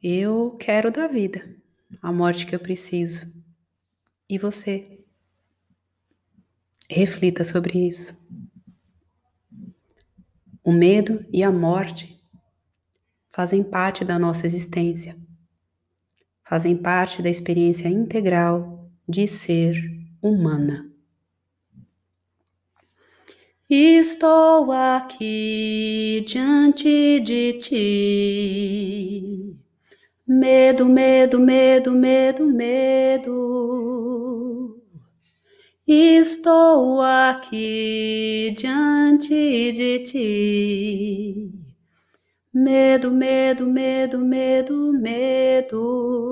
Eu 0.07 0.51
quero 0.61 0.93
da 0.93 1.07
vida, 1.07 1.57
a 2.03 2.12
morte 2.12 2.45
que 2.45 2.55
eu 2.55 2.61
preciso. 2.61 3.27
E 4.29 4.37
você? 4.37 5.03
Reflita 6.90 7.43
sobre 7.43 7.88
isso. 7.88 8.14
O 10.62 10.71
medo 10.71 11.25
e 11.33 11.43
a 11.43 11.51
morte 11.51 12.23
fazem 13.31 13.64
parte 13.64 14.05
da 14.05 14.19
nossa 14.19 14.45
existência, 14.45 15.17
fazem 16.44 16.77
parte 16.77 17.23
da 17.23 17.31
experiência 17.31 17.88
integral 17.88 18.90
de 19.09 19.27
ser 19.27 19.75
humana. 20.21 20.87
Estou 23.71 24.71
aqui 24.71 26.23
diante 26.29 27.21
de 27.21 27.55
ti 27.55 29.35
Medo, 30.27 30.87
medo, 30.87 31.38
medo, 31.38 31.92
medo, 31.92 32.46
medo. 32.46 33.35
Estou 35.87 37.02
aqui 37.02 38.54
diante 38.56 39.72
de 39.72 39.98
ti. 40.04 41.52
Medo, 42.54 43.10
medo, 43.10 43.66
medo, 43.66 44.18
medo, 44.18 44.92
medo. 44.94 46.25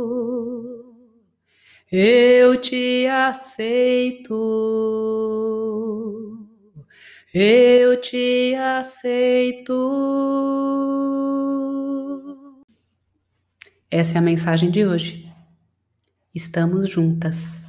Eu 1.91 2.59
te 2.59 3.07
aceito. 3.07 4.35
Eu 7.35 8.01
te 8.01 8.55
aceito. 8.55 9.73
Essa 13.93 14.15
é 14.15 14.19
a 14.19 14.23
mensagem 14.23 14.71
de 14.71 14.87
hoje. 14.87 15.31
Estamos 16.35 16.89
juntas. 16.89 17.62